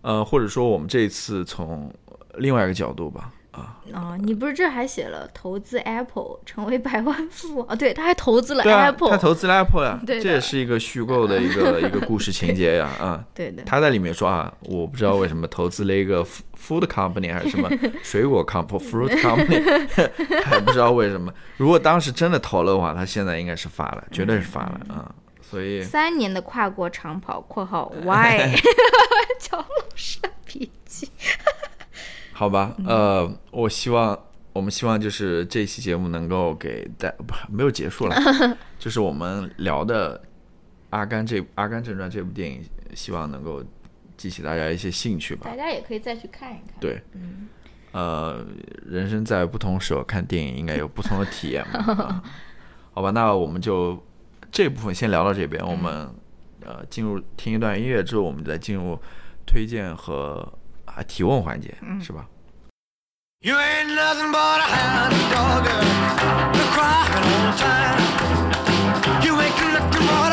[0.01, 1.93] 呃，或者说我们这一次从
[2.35, 7.65] 另外一个角度吧，啊，哦，你不是这还写了投资 Apple 成为百万富翁？
[7.69, 17.69] 哦，对，他还投资了，Apple，他投资了 Apple 呀， 对这也是一个虚构的一个 一个故事情节呀，啊，对的，他在里面说啊，我不知道为什么投资了一个 food company 还是什么
[18.01, 21.31] 水果 company fruit company，还不知道为什么。
[21.57, 25.13] 如果当时真的投了的话，他现在应该是发了，绝对是发了啊。
[25.41, 28.55] 所以三年的跨国长跑（括号 Y）
[29.39, 31.07] 乔老师的笔记。
[32.43, 34.19] 好吧，呃，我希望
[34.51, 38.15] 我们希望就是这期节目能够给带不没有结束了，
[38.77, 40.19] 就是我们聊的
[40.89, 42.61] 《阿甘》这《阿甘正传》这部电影，
[42.93, 43.63] 希望能够
[44.17, 45.55] 激起大家一些兴趣吧大。
[45.55, 46.75] 家也可以再去看一看。
[46.81, 47.01] 对，
[47.93, 48.45] 呃，
[48.85, 51.79] 人生在不同时候看电影，应该有不同的体验嘛。
[52.03, 52.23] 啊
[52.91, 53.97] 好吧，那我们就
[54.51, 56.13] 这部分先聊到这边，我们
[56.65, 58.99] 呃进入听一段音乐之后，我们再进入
[59.45, 60.53] 推荐和
[60.85, 62.27] 啊提问环节，是吧？
[63.45, 65.65] You ain't nothing but a hound dog,
[66.55, 69.21] you're crying all the time.
[69.21, 70.32] You ain't nothing but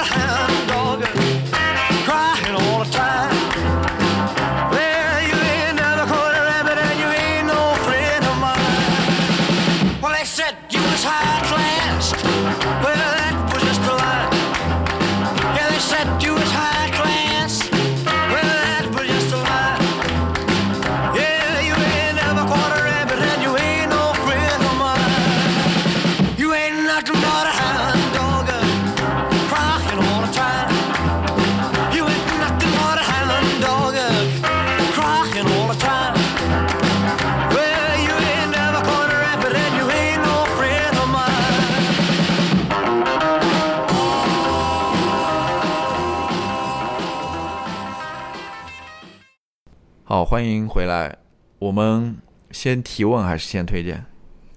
[50.10, 51.16] 好，欢迎回来。
[51.60, 52.16] 我们
[52.50, 54.04] 先提问还是先推荐？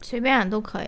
[0.01, 0.88] 随便都可以，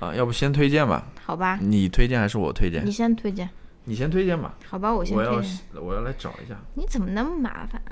[0.00, 1.06] 啊、要不先推荐吧？
[1.22, 1.58] 好吧？
[1.60, 2.90] 你推荐还是我推荐你？
[2.90, 3.50] 先推荐，
[3.84, 4.54] 你先推荐吧。
[4.66, 4.90] 好吧？
[4.90, 5.58] 我先我要推荐。
[5.74, 6.56] 我要来找一下。
[6.72, 7.82] 你怎么那么麻烦？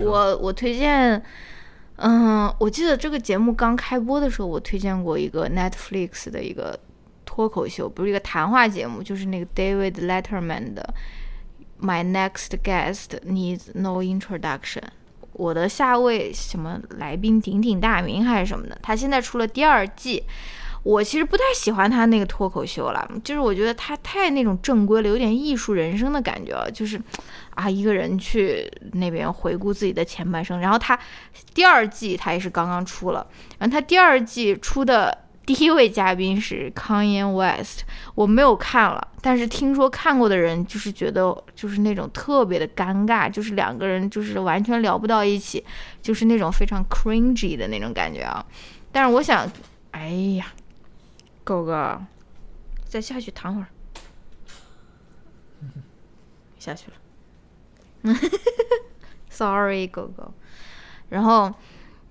[0.00, 1.22] 我我推荐，
[1.96, 6.78] 嗯，我记得这个节目刚开播的时候，我推荐过一个 Netflix 的一个
[7.24, 10.94] 脱口秀，不是一个谈话节目，就是那个 David Letterman 的
[11.80, 14.82] My Next Guest Needs No Introduction。
[15.32, 20.22] 我的下位什么来宾鼎鼎大名还是什么的，他现在出了第二季。
[20.84, 27.00] 我其实不太喜欢他那个脱口秀了，就是我觉得他太那种正规了，有点艺术人生的感觉了，就是
[27.54, 30.58] 啊，一个人去那边回顾自己的前半生。
[30.58, 30.98] 然后他
[31.54, 33.24] 第二季他也是刚刚出了，
[33.60, 37.80] 然后他第二季出的第一位嘉宾是 Kanye West，
[38.14, 45.64] 我没有看了，但是听说看过的人就是觉得就是那种特别的尴尬，就是两个人就是完全聊不到一起，
[46.00, 48.44] 就是那种非常 cringy 的那种感觉啊。
[48.92, 49.50] 但是我想，
[49.90, 50.46] 哎呀，
[51.42, 52.00] 狗哥，
[52.84, 53.66] 再下去躺会儿，
[56.58, 56.96] 下去了。
[59.28, 60.32] Sorry，狗狗。
[61.08, 61.52] 然后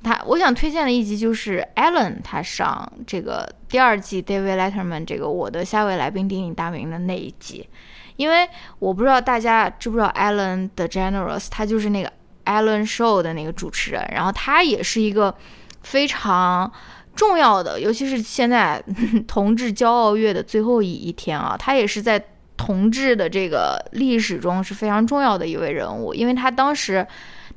[0.04, 7.68] 他，我想推荐的一集就是 Alan 他上这个第二季 David Letterman 这个我的下位来宾鼎鼎大名的那一集，
[8.16, 8.48] 因为
[8.80, 12.12] 我不知道大家知不知道 Alan the Generous，他就是那个
[12.46, 15.36] Alan Show 的那个主持人，然后他也是一个
[15.82, 16.72] 非常。
[17.14, 18.82] 重要的，尤其是现在
[19.28, 22.24] 同志骄傲月的最后一一天啊，他也是在
[22.56, 27.06] 同志的这个历史中是非常重要的一位人物，因为他当时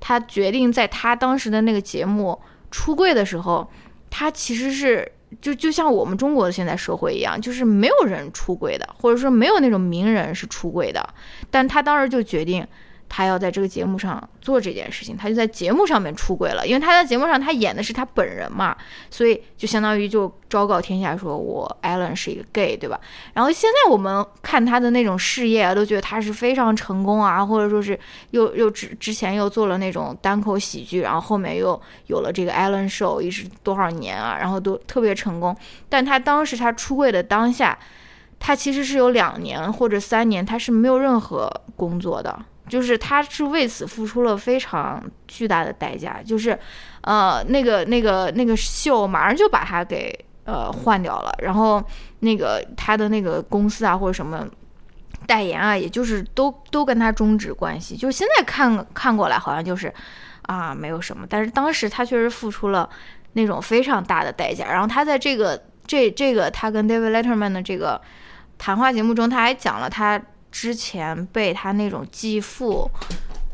[0.00, 2.38] 他决定在他当时的那个节目
[2.70, 3.68] 出柜的时候，
[4.10, 11.08] 他其实是就就像我们中国的现在社会一样，就是没有人出柜的，或者说没有那种名人是出柜的，
[11.50, 12.66] 但他当时就决定。
[13.16, 18.76] 他要在这个节目上做这件事情，他就在节目上面出轨了，因为他在节目上他演的是他本人嘛，
[19.08, 23.00] 所以就相当于就昭告天下说我 Alan 是一个 gay，对吧？
[23.32, 27.96] 然后现在我们看他的那种事业啊，都觉得他是非常成功啊，或者说是
[28.30, 35.56] 又又之之前又做了那种单口喜剧，然后后面又有了这个 Alan Show，一直多少年啊，然后都特别成功。
[35.88, 37.78] 但他当时他出柜的当下，
[38.40, 42.36] 他其实是有两年或者三年，他是没有任何工作的。
[42.66, 46.58] 就是他是为此付出了非常巨大的代价，就是，
[47.02, 50.10] 呃，那个那个那个秀马上就把他给
[50.44, 51.84] 呃换掉了，然后
[52.20, 54.48] 那个他的那个公司啊或者什么
[55.26, 57.94] 代言啊，也就是都都跟他终止关系。
[57.96, 59.92] 就现在看看过来好像就是
[60.42, 62.88] 啊没有什么，但是当时他确实付出了
[63.34, 64.64] 那种非常大的代价。
[64.64, 68.00] 然后他在这个这这个他跟 David Letterman 的这个
[68.56, 70.18] 谈话节目中，他还讲了他。
[70.54, 72.88] 之前被他那种继父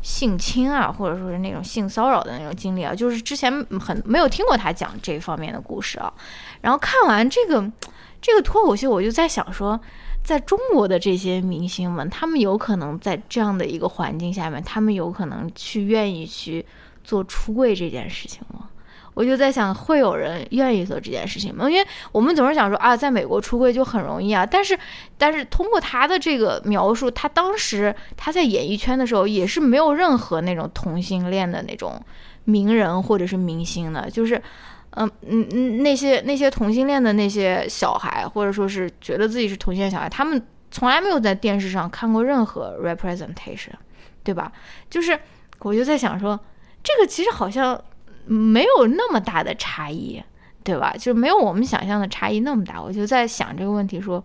[0.03, 6.13] 性侵啊，或者说是那种性骚扰的那种经历啊，就是之前很没有听过他讲这方面的故事啊。
[6.61, 7.67] 然后看完这个
[8.21, 9.81] 这个脱口秀，我就在想说，
[10.23, 16.63] 在中国的这些明星们，他们有可能在这样的一个环境下面，他们有可能去愿意去
[17.03, 18.69] 做出柜这件事情吗？
[19.13, 21.69] 我就在想，会有人愿意做这件事情吗？
[21.69, 24.77] 因为我们总是想说啊，在美国出柜就很容易啊，但是，
[25.17, 32.01] 但是通过他的这个描述，他当时他在演艺圈的时候也是没有任何那种同性恋的那种
[32.45, 34.41] 名人或者是明星的，就是，
[34.91, 40.41] 嗯嗯嗯，那些那些同性恋的那些小孩，或者说是觉得自己是同性恋小孩，他们
[40.71, 43.71] 从来没有在电视上看过任何 representation，
[44.23, 44.49] 对吧？
[44.89, 45.19] 就是
[45.59, 46.39] 我就在想说，
[46.81, 47.77] 这个其实好像。
[48.25, 50.21] 没有那么大的差异，
[50.63, 50.95] 对吧？
[50.97, 52.81] 就没有我们想象的差异那么大。
[52.81, 54.23] 我就在想这个问题，说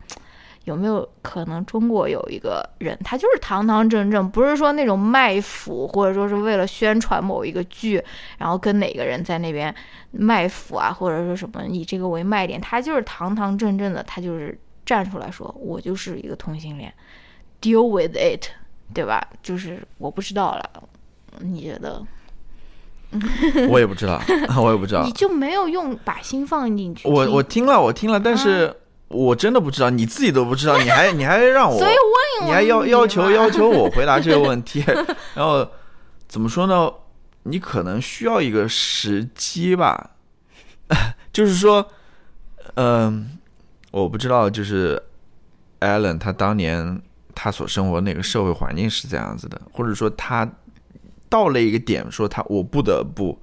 [0.64, 8.02] 有没有可能中国有一个人，他就是堂堂正正，不是说那种卖腐，或者说是为了宣传某一个剧，
[8.38, 9.74] 然后跟哪个人在那边
[10.10, 16.92] 卖腐啊，或者说什么以这个为卖点，他就是堂堂正正的，他就是站出来说，我就是一个同性恋
[17.60, 18.46] ，deal with it，
[18.92, 19.26] 对吧？
[19.42, 20.70] 就是我不知道了，
[21.40, 22.04] 你觉得？
[23.68, 24.20] 我也不知道，
[24.60, 25.12] 我也不知道你。
[25.12, 27.08] 就没有用把心放进去？
[27.08, 28.74] 我我听了，我听了，但是
[29.08, 34.84] 我真的不知道，你自己都不知道，你还 你还让我，所以问你还要要求要求我回答这个问题，
[35.34, 35.66] 然后
[36.28, 36.90] 怎么说呢？
[37.44, 40.10] 你可能需要一个时机吧，
[41.32, 41.86] 就是说，
[42.74, 43.38] 嗯、
[43.92, 45.00] 我不知道，就是
[45.78, 47.00] Alan 他当年
[47.36, 50.44] 他所生活那个社会环境是这样子的，或者说他
[51.28, 53.38] 到了一个点，说他我不得不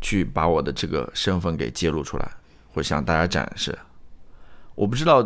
[0.00, 2.30] 去把我的这个身份给揭露出来，
[2.72, 3.76] 或向大家展示。
[4.74, 5.16] 我不知道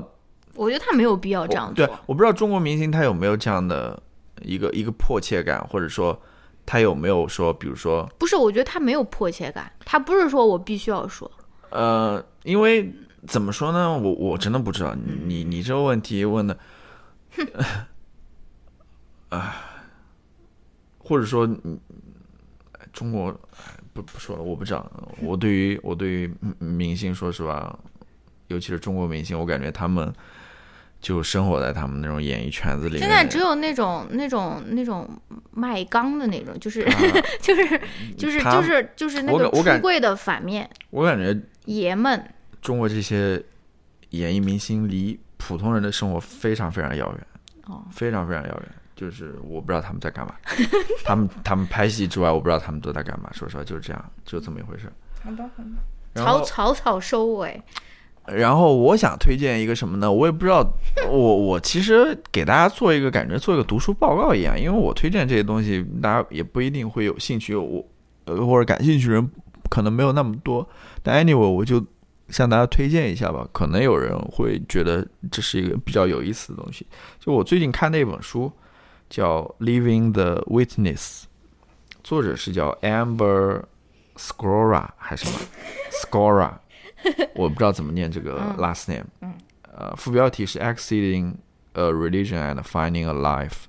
[0.54, 1.86] 我觉得他没有必要这样做。
[1.86, 4.02] 对，我不知道中国明星他有没有这样的
[4.40, 6.18] 一个一个迫切感，或者说
[6.64, 11.30] 他有没有说，比如说，不是，我觉得他没有迫切感，他不是说我必须要说，
[11.70, 12.90] 呃，因为
[13.26, 16.56] 怎么说呢，我我真的不知道你你这个问题问的，
[19.28, 19.54] 啊，
[21.02, 21.78] 或者说你
[22.92, 24.90] 中国哎不不说了，我不知道。
[25.20, 27.78] 我对于我对于嗯明星，说实话，
[28.48, 30.12] 尤其是中国明星，我感觉他们
[31.00, 33.00] 就生活在他们那种演艺圈子里面。
[33.00, 35.08] 现在只有那种那种那种
[35.50, 36.92] 卖钢的那种，就是、 啊
[37.40, 37.80] 就是
[38.16, 42.24] 就是就是就是那个出柜的反面，我感觉爷们。
[42.60, 43.42] 中国这些
[44.10, 47.26] 演艺明星离普通人的生活非常非常遥远，
[47.66, 48.72] 哦，非常非常遥远。
[49.02, 50.32] 就是我不知道他们在干嘛，
[51.04, 53.28] 他们他们拍戏之外，我不知道他们都在干嘛。
[53.32, 54.92] 说实话，就是这样，就这么一回事。
[55.24, 55.70] 好吧，好吧。
[56.14, 57.60] 草草草收尾，
[58.26, 60.12] 然后我想推荐一个什么呢？
[60.12, 60.64] 我也不知道，
[61.10, 67.84] 我我其实给大家做一个感觉，做一个读书报告一样，因为我推荐这些东西，大家也不一定会有兴趣，我
[68.26, 69.30] 呃或者感兴趣的人
[69.68, 70.64] 可能没有那么多。
[71.02, 71.84] 但 anyway，我就
[72.28, 76.86] 向大家推荐一下吧，可能有人会觉得这是一个比较有意思的东西。
[77.18, 78.52] 就我最近看那本书
[79.12, 80.96] 叫《Living the Witness》，
[82.02, 83.62] 作者是叫 Amber
[84.16, 85.38] Scora 还是什么
[85.90, 86.54] Scora，
[87.36, 89.04] 我不知道怎么念这个 last name。
[89.60, 91.34] 呃，副标题是 Exceeding
[91.74, 93.64] a Religion and Finding a Life。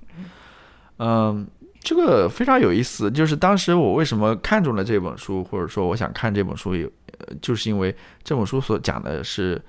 [0.96, 1.46] 嗯，
[1.80, 3.10] 这个非常有意思。
[3.10, 9.60] 就是当时我为什么看中了这本书，或者说我想看这本书，有呃，就是因为这本书所讲的是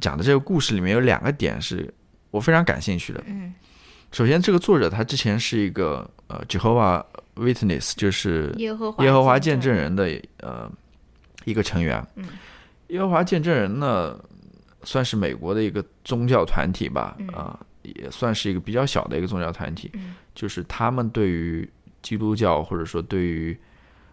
[0.00, 1.92] 讲的这个故事里面有两个点是
[2.30, 3.22] 我非常感兴趣的。
[3.26, 3.52] 嗯
[4.12, 7.04] 首先，这个作者他之前是一个呃 Jehovah
[7.36, 10.70] Witness，就是耶和华耶和华见见证人的呃
[11.44, 12.04] 一个成员。
[12.16, 12.24] 嗯
[12.88, 14.18] 耶和华见证人呢，
[14.82, 19.90] 算是美国的一个宗教团体吧，啊、也算是一个比较小的一个宗教团体。
[19.94, 21.68] 嗯就是他们对于
[22.02, 23.56] 基督教或者说对于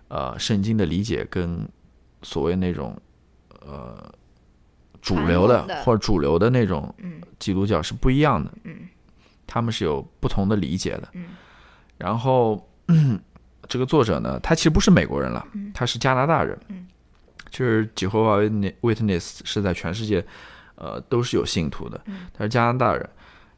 [0.09, 1.67] 呃圣经的理解，跟
[2.21, 2.95] 所谓那种
[3.65, 4.13] 呃
[5.01, 8.51] 主流的或者主流的那种嗯基督教是不一样的。
[8.63, 8.87] 嗯
[9.47, 11.07] 他们是有不同的理解的。
[11.13, 11.25] 嗯
[11.97, 12.69] 然后
[13.67, 16.55] 这个作者呢，他其实不是美国人了，嗯他是加拿大人。
[16.67, 16.85] 嗯
[17.49, 20.23] 就是 Jehovah Witness 是在全世界
[20.75, 23.09] 呃都是有信徒的，嗯他是加拿大人。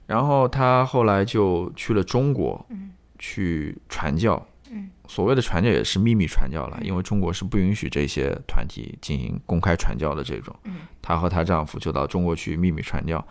[0.05, 4.45] 然后他后来就去了中国，嗯去传教。
[4.71, 10.55] 嗯所谓的传教也是秘密传教了，因为中国是不允许这些团体进行公开传教的这种。
[10.63, 13.23] 嗯她和她丈夫就到中国去秘密传教，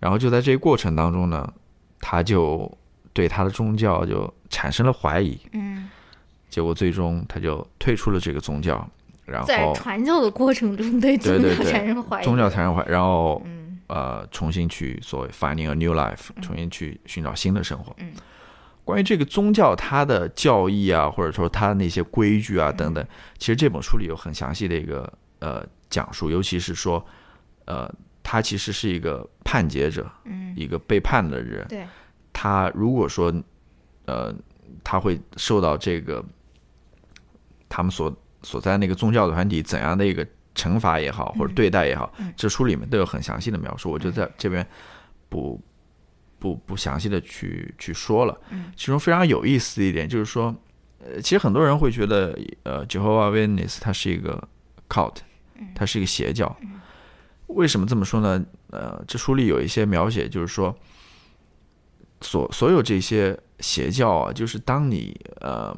[0.00, 1.52] 然后就在这一过程当中呢，
[2.00, 2.70] 她就
[3.12, 5.88] 对他的宗教就产生了怀疑，嗯，
[6.48, 8.88] 结果最终他就退出了这个宗教，
[9.24, 13.64] 然后在传教的过程中对宗教产生怀疑，宗教产生怀疑，然后嗯。
[13.88, 17.90] 呃重新去所谓 finding a new life，重新去寻找新的生活。
[17.96, 18.12] 嗯。
[18.84, 23.02] 关于这个宗教它的教义啊，或者说它的那些规矩嗯啊等等，
[23.38, 27.02] 其实这本书里有很详细的一个呃讲述，尤其是说
[27.64, 27.90] 呃
[28.22, 31.66] 他其实是一个叛劫者，嗯，一个背叛的人。
[31.68, 31.86] 对，
[32.32, 33.32] 他如果说
[34.06, 34.34] 呃
[34.84, 36.24] 他会受到这个
[37.68, 44.66] 他们所所在那个宗教团体怎样的一个惩罚也好，或者对待也好，嗯这书里面都有很详细的描述，我就在这边
[45.28, 45.60] 不
[46.38, 48.40] 不不详细的去去说了。
[48.50, 50.54] 嗯其中非常有意思的一点就是说，
[50.98, 54.48] 呃，其实很多人会觉得，呃，Jehovah Witness 它是一个
[54.88, 55.16] cult，
[55.74, 56.56] 它是一个邪教。
[57.48, 58.44] 为什么这么说呢？
[58.70, 60.74] 呃，这书里有一些描写，就是说，
[62.20, 65.76] 所所有这些邪教啊，就是当你呃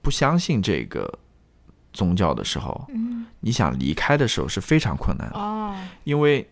[0.00, 1.18] 不相信这个
[1.92, 5.38] 宗教的时候，嗯你想离开的时候是非常困难的。
[5.38, 6.48] 哦，因为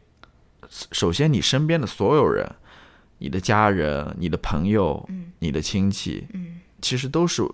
[0.68, 2.44] 首先你身边的所有人，
[3.18, 7.48] 你的家人、你的朋友、嗯你的亲戚，嗯，其实都是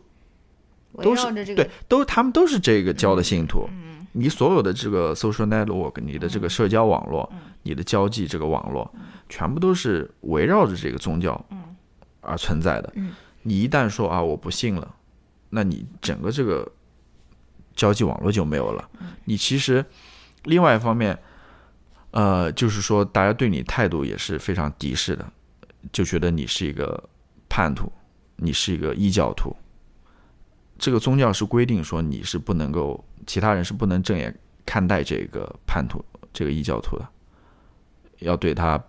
[1.03, 3.68] 都是这个对，都他们都是这个教的信徒。
[3.70, 8.91] 嗯你所有的这个 social network，你的这个社交网络，嗯你的交际这个网络，
[9.29, 11.77] 全部都是围绕着这个宗教嗯
[12.23, 12.91] 而存在的。
[12.97, 14.95] 嗯你一旦说啊我不信了，
[15.51, 16.67] 那你整个这个
[17.75, 18.89] 交际网络就没有了。
[19.01, 19.85] 嗯你其实
[20.45, 21.19] 另外一方面，
[22.12, 25.31] 呃，就是说大家对你态度也是非常敌视的，
[25.93, 27.09] 就觉得你是一个
[27.49, 27.93] 叛徒，
[28.37, 29.55] 你是一个异教徒。
[30.79, 37.07] 这个宗教是规定说你是不能够，其他人是不能正眼看待这个叛徒、这个异教徒的，
[38.20, 38.83] 要对他，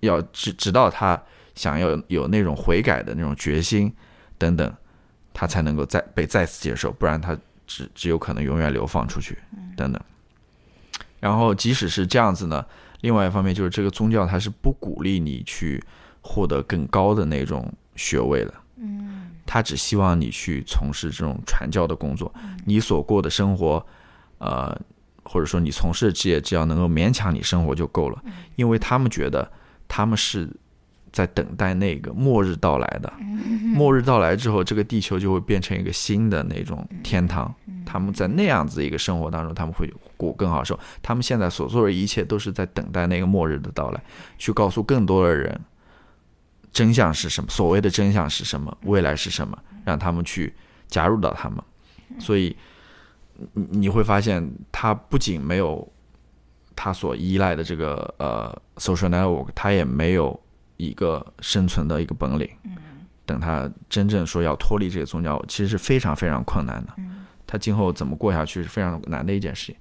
[0.00, 1.20] 要直直到他
[1.54, 3.94] 想要有那种悔改的那种决心
[4.38, 4.74] 等等，
[5.32, 9.38] 他才能够再被再次接受，不然他只只有可能永远流放出去
[9.76, 10.02] 等等。
[11.20, 12.64] 然后即使是这样子呢，
[13.00, 15.82] 另外一方面就是这个宗教它是不鼓励你去
[16.20, 18.54] 获得更高的那种学位的。
[18.76, 22.32] 嗯他只希望你去从事这种传教的工作，
[22.64, 23.84] 你所过的生活，
[24.38, 24.78] 呃，
[25.22, 28.22] 或者说你从事的职业，只要能够勉强你生活就够了，
[28.56, 29.50] 因为他们觉得
[29.86, 30.48] 他们是
[31.12, 33.12] 在等待那个末日到来的。
[33.74, 37.52] 末日到来之后，这个地球就会变成一个新的那种天堂。
[37.86, 40.78] 他们在那样子一个生活当中，他们会过更好受。
[41.02, 44.02] 他们现在所做的一切都是在等待那个末日的到来，
[44.38, 45.60] 去告诉更多的人
[46.74, 50.52] 真相是什么，所谓的真相是什么，未来是什么，让他们去
[50.88, 51.58] 加入到他们。
[52.18, 52.54] 所以
[53.54, 55.90] 你你会发现，他不仅没有
[56.76, 60.38] 他所依赖的这个呃 social network，他也没有
[60.76, 62.46] 一个生存的一个本领。
[63.26, 66.92] 等他真正说要脱离这个宗教，其实是非常非常困难的。
[67.46, 69.76] 他今后怎么过下去是非常难的一件事情。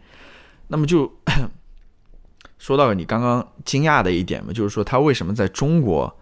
[0.67, 1.11] 那么就
[2.57, 6.15] 说到你刚刚惊讶的一点嘛，就是说他为什么在中国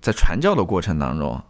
[0.00, 1.40] 在传教的过程当中，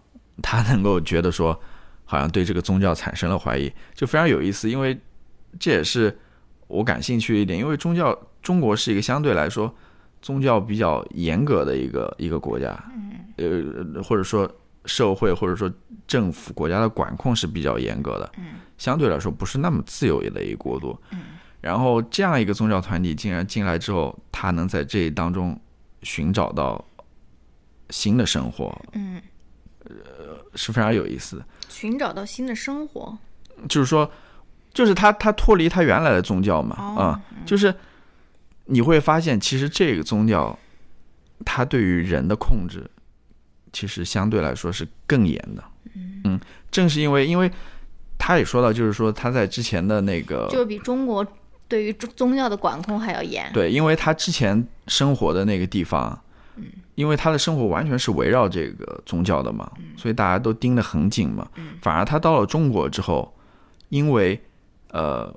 [0.42, 1.58] 他能够觉得说
[2.04, 4.70] 好像对这个宗教产生了怀疑，就非常有意思。
[4.70, 4.98] 因为
[5.58, 6.16] 这也是
[6.66, 9.74] 我感兴趣的一点，因为宗教中国是一个相对来说
[10.20, 12.68] 宗教比较严格的一个一个国家，
[13.36, 14.50] 呃，或者说
[14.84, 15.70] 社会或者说
[16.06, 18.32] 政府国家的管控是比较严格的，
[18.78, 20.98] 相对来说不是那么自由的一个国度。
[21.60, 25.58] 然后这样一个宗教团体竟然进来之后，他能在这当中
[26.02, 26.82] 寻找到
[27.90, 29.20] 新的生活，嗯，
[29.84, 29.92] 呃
[30.54, 31.44] 是非常有意思的。
[31.68, 33.16] 寻找到新的生活。
[33.68, 34.08] 就是说，
[34.72, 37.74] 就是他他脱离他原来的宗教嘛，哦啊、就是
[38.66, 40.56] 你会发现，其实这个宗教，
[41.44, 42.88] 它对于人的控制，
[43.72, 45.64] 其实相对来说是更严的。
[46.24, 46.38] 嗯，
[46.70, 47.50] 正是因为，因为
[48.16, 51.26] 他也说到，就是说他在之前的那个，就是比中国
[51.66, 53.50] 对于宗宗教的管控还要严。
[53.52, 56.16] 对，因为他之前生活的那个地方，
[56.98, 61.46] 因为他的生活完全是围绕这个宗教的嘛，所以大家都盯得很紧嘛。
[61.80, 63.32] 反而他到了中国之后，
[63.88, 64.40] 因为
[64.90, 65.32] 呃，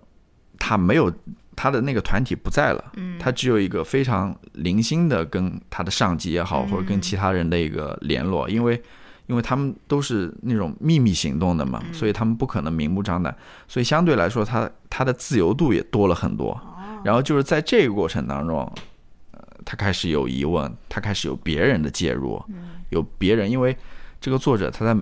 [0.57, 1.13] 他没有
[1.55, 2.83] 他的那个团体不在了，
[3.19, 8.81] 他只有一个非常零星的跟他的上级也好，或者跟其他人的一个联络，因为。
[9.27, 13.33] 因为他们都是那种秘密行动的嘛，所以他们不可能明目张胆，
[13.65, 16.59] 所以相对来说他，他的自由度也多了很多。
[17.05, 18.73] 然后就是在这个过程当中，呃，
[19.65, 22.43] 他开始有疑问，他开始有别人的介入，
[22.89, 23.75] 有别人，因为
[24.19, 24.95] 这个作者他在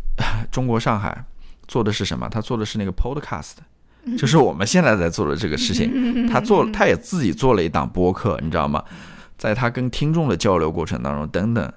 [0.50, 1.24] 中国上海
[1.66, 2.28] 做的是什么？
[2.28, 3.54] 他做的是那个 podcast，
[4.16, 6.26] 就是我们现在在做的这个事情。
[6.28, 8.84] 他做，他也自己做了一档播客，你知道吗？
[9.38, 11.72] 在他跟听众的交流过程当中，等等，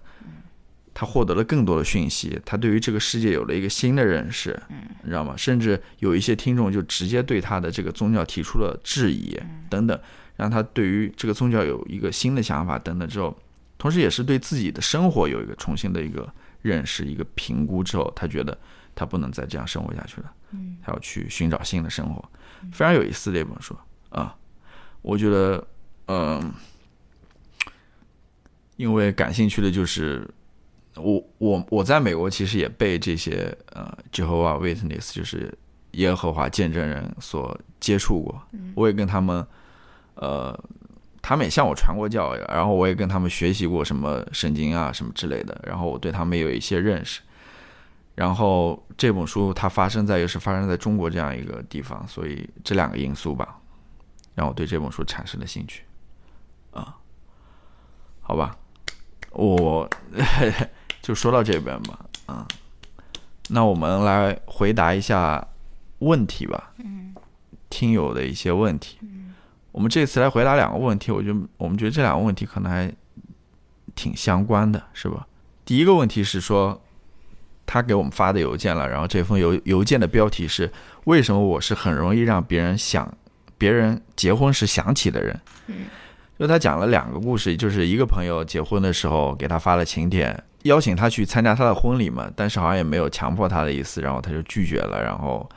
[0.94, 4.62] 他获得了更多的讯息，他对于这个世界有了一个新的认识，
[5.02, 5.34] 你知道吗？
[5.36, 9.36] 甚至有一些听众就直接对他的这个宗教提出了质疑，
[9.68, 10.00] 等等，
[10.36, 13.38] 让他对于这个宗教有一个新的想法，等等之后，
[13.78, 16.32] 同时也是对自己的生活有一个重新的一个
[16.62, 18.58] 认识、一个评估之后，他觉得
[18.94, 20.34] 他不能再这样生活下去了，
[20.84, 22.24] 他要去寻找新的生活，
[22.72, 23.76] 非常有意思的一本书。
[24.10, 24.36] 啊，
[25.02, 25.68] 我觉得，
[26.08, 26.54] 嗯、
[28.78, 30.28] 因为感兴趣的就是
[30.96, 35.54] 我我我在美国其实也被这些呃 Jehovah Witness 就是
[35.92, 38.42] 耶和华见证人所接触过，
[38.74, 39.46] 我也跟他们
[40.16, 40.58] 呃，
[41.22, 47.22] 他们也向我传过教，然后我也跟他们学习过什么圣经啊什么之类的，然后我对他们也有一些认识。
[48.16, 53.60] 然后这本书它发生在又是发生在中国这样一个地方，所以这两个因素吧，
[54.36, 55.84] 让我对这本书产生了兴趣。
[56.72, 56.96] 啊，
[58.22, 58.58] 好吧，
[59.32, 59.90] 我
[61.02, 62.06] 就说到这边吧。
[62.26, 62.48] 啊，
[63.50, 65.46] 那我们来回答一下
[66.00, 66.72] 问题吧。
[66.78, 67.14] 嗯，
[67.70, 68.98] 听友的一些问题。
[69.76, 72.90] 我们这次来回答两个问题，我觉得我们觉得这两个问题可能还
[73.94, 75.28] 挺相关的，是吧？
[75.66, 76.82] 第一个问题是说，
[77.66, 80.72] 他给我们发的邮件了，然后这封邮邮件的标题是
[81.04, 83.18] “为什么我是很容易让别人想
[83.58, 85.38] 别人结婚时想起的人”。
[86.40, 95.50] 就他讲了两个故事，就是一个朋友结婚的时候给他发了请帖，邀请他去参加他的婚礼嘛，但是好像也没有强迫他的意思，然后他就拒绝了，然后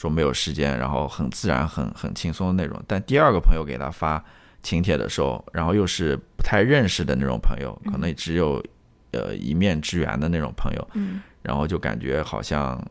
[0.00, 2.82] 说没有时间，然后很自然、很很轻松的那种。
[2.86, 4.24] 但第二个朋友给他发
[4.62, 8.64] 请帖的时候，然后又是不太认识的那种朋友，可能只有
[9.10, 12.82] 呃一面之缘的那种朋友，嗯然后就感觉好像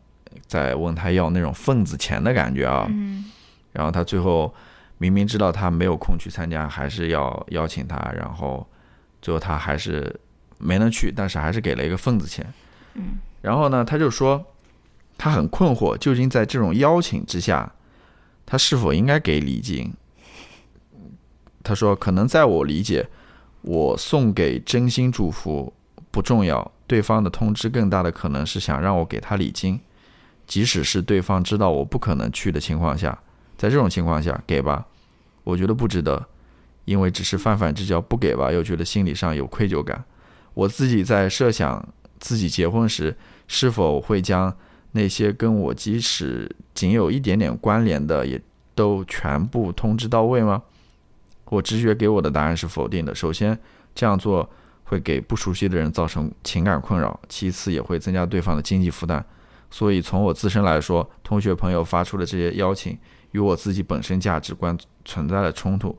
[0.45, 2.85] 在问他要那种份子钱的感觉啊。
[2.89, 3.25] 嗯
[3.71, 4.53] 然后他最后
[4.99, 8.67] 明明知道他没有空去参加，还是要邀请他，然后
[9.19, 10.15] 最后他还是
[10.59, 12.45] 没能去，但是还是给了一个份子钱。
[12.93, 14.45] 嗯，然后呢，他就说
[15.19, 17.73] 他很困惑，究竟在这种邀请之下，
[18.45, 19.91] 他是否应该给礼金？
[21.61, 23.09] 他说，可能在我理解，
[23.61, 25.73] 我送给真心祝福
[26.09, 29.81] 不重要，对方的通知更大的可能是想让我给他礼金，
[30.47, 33.21] 即使是对方知道我不可能去的情况下，
[33.57, 34.87] 在这种情况下给吧，
[35.43, 36.25] 我觉得不值得，
[36.85, 40.05] 因为只是泛泛之交，不给吧，又觉得心理上有愧疚感。
[40.53, 41.85] 我自己在设想
[42.19, 43.17] 自己结婚时
[43.47, 44.55] 是否会将
[44.91, 48.41] 那些跟我即使仅有一点点关联的，也
[48.73, 50.63] 都全部通知到位吗？
[51.45, 53.13] 我直觉给我的答案是否定的。
[53.13, 53.57] 首先，
[53.95, 54.47] 这样做
[54.83, 59.23] 会给不熟悉的人造成情感困扰；其次，也会增加对方的经济负担。
[59.71, 62.97] 所以，从我自身来说，同学朋友发出的这些邀请，
[63.31, 65.95] 与我自己本身价值观存在了冲突，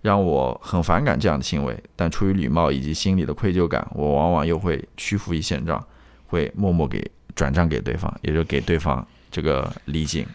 [0.00, 1.80] 让我很反感这样的行为。
[1.94, 5.84] 但出于礼貌以及心里的愧疚感，我往往又会屈服于现状，
[6.26, 10.26] 会默默给转账给对方，也就给对方这个礼金。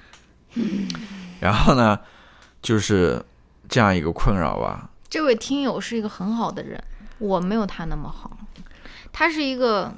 [1.40, 2.00] 然后呢，
[2.62, 3.24] 就是
[3.70, 4.90] 这样一个困扰吧。
[5.10, 6.84] 这位听友是一个很好的人，
[7.20, 8.38] 我没有他那么好。
[9.14, 9.92] 他是一个，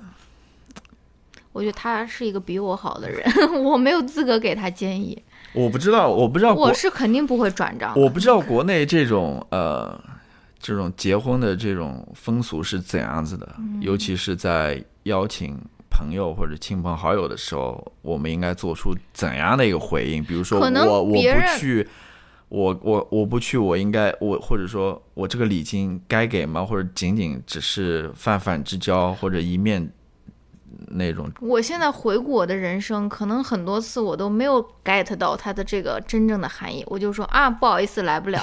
[1.52, 3.24] 我觉得他是一个比我好的人，
[3.64, 5.22] 我没有资格给他建议。
[5.54, 7.94] 我不知道，我不知道我是肯定不会转账。
[7.96, 10.00] 我不知道国内这种呃
[10.60, 15.60] 这种结婚的这种风俗是怎样子的，嗯尤其是在邀请
[16.00, 20.24] 朋友或者亲朋好友的时候，我们应该做出怎样的一个回应？
[20.24, 21.88] 比如说我我不去。
[22.50, 26.66] 我我我不去，我应该我或者说我这个礼金该给吗？
[26.66, 29.88] 或者仅仅只是泛泛之交或者一面
[30.88, 38.42] 那种我现在回顾我的人生，可能很多次我都没有 get 到它的这个真正的含义，我就说啊，不好意思来不了，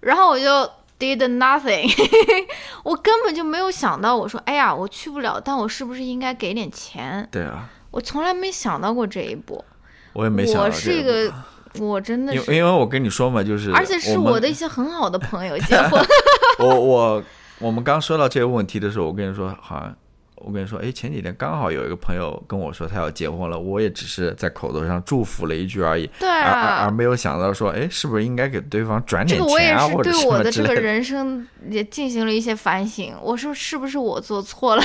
[0.00, 0.70] 然后我就
[1.00, 1.90] did nothing，
[2.84, 7.26] 我根本就没有想到，我说哎呀，我去不了，但我是不是应该给点钱？
[7.32, 9.64] 对啊，我从来没想到过这一步。
[10.12, 11.32] 我也没想到我是一个，
[11.78, 16.04] 我真的是，因为因为我跟你说嘛，就是而且是我的一些很好的朋友结婚，
[16.58, 17.24] 我我
[17.60, 19.96] 我们刚说到这个问题的时候，我跟你说，好像
[20.40, 26.50] 我跟你说，哎，前几天刚好有一个朋友跟我说他要结婚了，我也只是在口头上祝福了一句而已，对而
[26.84, 26.90] 而。
[26.90, 30.50] 没有想到说，哎，是不是应该给对方转点钱啊，或者什对我的。
[30.50, 33.14] 这个人生也进行了一些反省。
[33.22, 34.82] 我说是不是我做错了？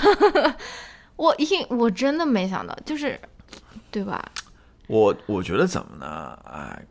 [1.16, 3.20] 我一我真的没想到，就是，
[3.90, 4.24] 对吧？
[4.88, 6.38] 我我觉得怎么呢？
[6.44, 6.86] 哎，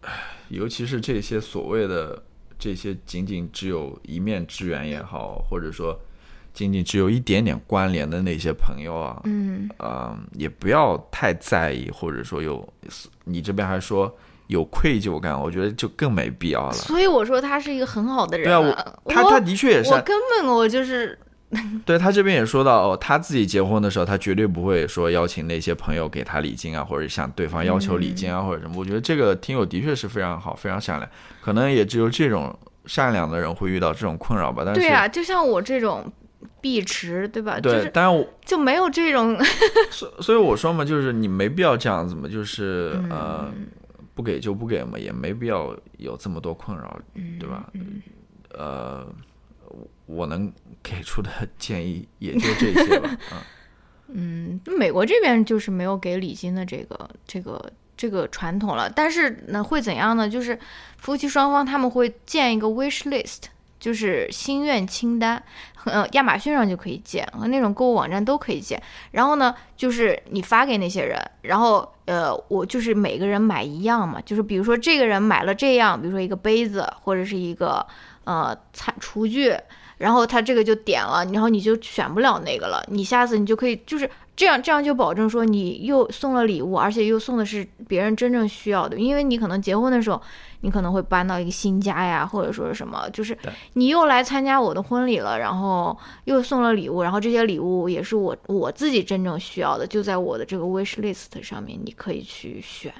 [0.00, 0.12] 唉
[0.48, 2.22] 尤其是这些所谓的
[2.58, 5.98] 这些仅仅只有一面之缘也好，或者说
[6.52, 12.66] 仅仅只有一点点关联的那些朋友啊，嗯，呃，也不要太在意，或者说有
[13.24, 14.14] 你这边还说
[14.48, 16.72] 有愧疚感，我觉得就更没必要了。
[16.72, 18.58] 所以我说他是一个很好的人对啊，
[19.04, 21.18] 我他他的确也是我，根本我就是
[21.84, 28.74] 对他这边也说到哦，他自己结婚的时候，他绝对不会说邀请那些朋友给他礼金啊，或者向对方要求礼金啊，或者什么。
[28.76, 34.62] 我觉得这个听友的确是非常好，非常善良，可能也只有这种善良的人会遇到这种困扰吧。
[34.64, 36.04] 但是对啊，就像我这种
[36.60, 37.60] 碧池，对吧？
[37.60, 39.36] 就对，是当然我就没有这种
[39.90, 43.52] 所所以我说嘛，就是你没必要这样子嘛，就是嗯呃，
[44.14, 46.98] 不给就不给嘛，也没必要有这么多困扰，
[47.38, 47.68] 对吧？
[47.74, 48.02] 嗯
[48.52, 49.06] 呃，
[49.68, 53.08] 我我能给出的建议也就这些吧。
[53.30, 53.42] 啊，
[54.08, 60.28] 嗯， 美国这边就是没有给礼金的这个这个这个传统了，但是呢，会怎样呢？
[60.28, 60.58] 就是
[60.98, 63.42] 夫妻双方他们会建一个 wish list，
[63.80, 65.42] 就是心愿清单，
[65.84, 68.80] 呃，亚马逊上就可以建，和那种购物网站都可以建。
[69.10, 77.84] 然后呢，就是你发给那些人，然后呃，我就是每个人买一样嘛，就是比如说这个人买了这样，比如说一个杯子或者是一个
[78.24, 79.56] 呃餐厨具，
[79.96, 84.08] 然后他这个就点了，然后你就选不了那个了，你下次你就可以就是
[84.40, 90.18] 这样，这样就保证说你又送了礼物，而且又送的是别人真正需要的，因为你可能结婚的时候，
[90.62, 93.36] 你可能会搬到一个新家呀，或者说是什么，就是
[93.74, 95.94] 你又来参加我的婚礼了，然后
[96.24, 102.90] 又送了礼物，然后这些礼物也是我我自己真正需要的，就在我的这个 wish list 上面，你可以去选，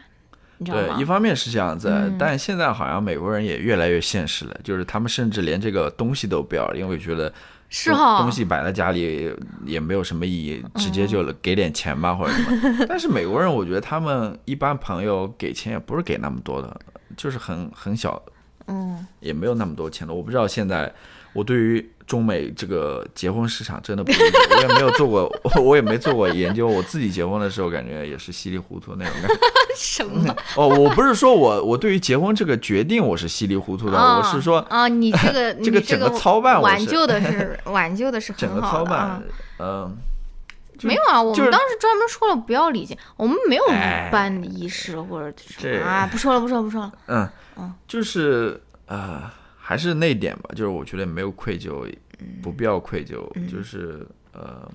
[0.60, 1.04] 你知道吗对，一？
[1.06, 7.36] 方面是这样子，嗯但现在好像美国人也越来越现实了，就是他们甚至连这个东西都不要了，因为觉得东
[7.70, 9.34] 是哈，东西摆在家里
[9.64, 12.84] 也没有什么意义，直接就给点钱吧或者什么。
[12.86, 16.78] 但是美国人，我觉得他们一般朋友给钱也不是给那么多的，
[17.16, 18.22] 就是很很小，
[18.66, 20.12] 嗯，也没有那么多钱的。
[20.12, 20.92] 我不知道现在
[21.32, 25.32] 我对于中美这个结婚市场真的不理解，我也没有做过，
[25.62, 26.66] 我也没做过研究。
[26.66, 29.36] 我自己结婚的时候，感觉也是稀里糊涂那种感觉。
[29.76, 30.34] 什么？
[30.56, 39.22] 哦，我不是说我我对于结婚这个决定我是稀里糊涂的，啊我是说啊，你这个 这个整个操办挽救的是挽救的是整个很好的操办啊。，
[39.60, 39.96] 嗯、
[40.76, 46.92] 就没有啊，我就是们当时专门说了不要礼金，我们没有哎办仪式或者什这么啊，不说了，不说了，不说了。
[47.06, 49.30] 嗯嗯，就是呃，
[49.70, 51.88] 还是那一点吧，就是我觉得没有愧疚，
[52.42, 54.68] 不必要愧疚，就是呃，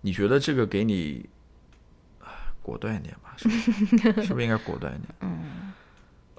[0.00, 1.28] 你觉得这个给你
[2.20, 2.30] 啊
[2.62, 4.22] 果断一点吧，是不是？
[4.22, 5.12] 是不是应该果断一点？
[5.22, 5.72] 嗯，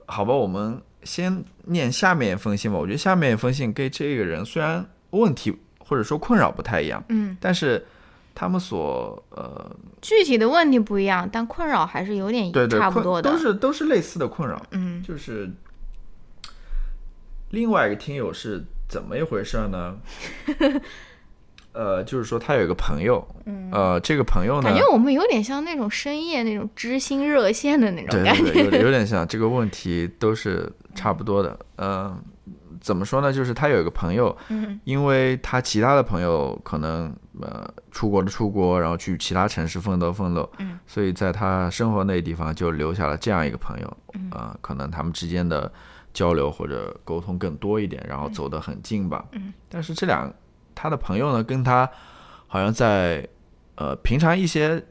[0.06, 2.78] 好吧，我们先念下面一封信吧。
[2.78, 7.86] 我觉得下面一封信跟这个人虽然问题或者说困扰不太一样，嗯，但是
[8.34, 13.30] 他们所呃，具体的问题不一样，但困扰还是有点差不多的。
[13.30, 14.66] 都是都是类似的困扰。
[14.72, 15.52] 嗯就是
[17.50, 19.98] 另外一个听友是怎么一回事呢？
[21.72, 23.26] 呃，就是说他有一个朋友，
[23.72, 28.42] 呃，这个朋友呢，感觉我们有点像那种深夜那种知心热线的那种感觉。
[28.42, 31.58] 对对对，有点有点像，这个问题都是差不多的。
[31.78, 32.20] 嗯、
[32.82, 33.32] 怎么说呢？
[33.32, 45.72] 就是他有一个朋友，嗯因为他其他的朋友可能呃出国的出国，然后去其他城市奋斗奋斗，嗯所以在他生活那个地方就留下了这样一个朋友，嗯啊、可能他们之间的
[46.20, 49.24] 交流或者沟通更多一点，然后走得很近吧。
[49.32, 49.54] 嗯。
[49.70, 50.34] 但是这两
[50.76, 51.90] 他的朋友呢，跟他
[52.48, 53.26] 好像在
[53.76, 54.84] 呃平常一些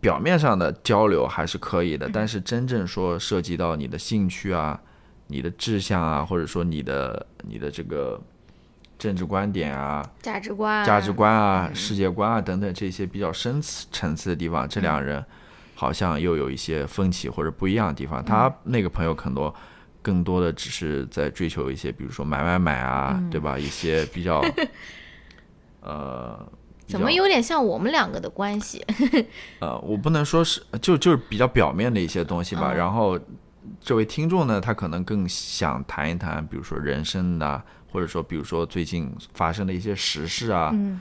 [0.00, 4.80] 表面上的交流还是可以的，但是真正说涉及到你的兴趣啊、
[5.26, 8.18] 你的志向啊，或者说你的你的这个
[8.98, 15.22] 政治观点啊、价值观、价值观啊、世界观啊等等这些比较深次层次的地方，这两人
[15.74, 18.24] 好像又有一些分歧或者不一样的地方。
[18.24, 19.52] 他那个朋友可能
[20.02, 23.58] 更多的只是在追求一些，比如说买买买啊，对吧？
[23.58, 24.42] 一些比较
[25.80, 26.46] 呃。
[26.86, 28.82] 怎么有点像我们两个的关系？
[29.60, 32.72] 呃，我不能说是就就是比较表面的一些东西吧。
[32.72, 33.20] 嗯然后
[33.78, 37.62] 这位听众呢，他可能更想谈一谈，比如说人生的，
[37.92, 40.98] 或者说比如说最近发生的一些时事啊，嗯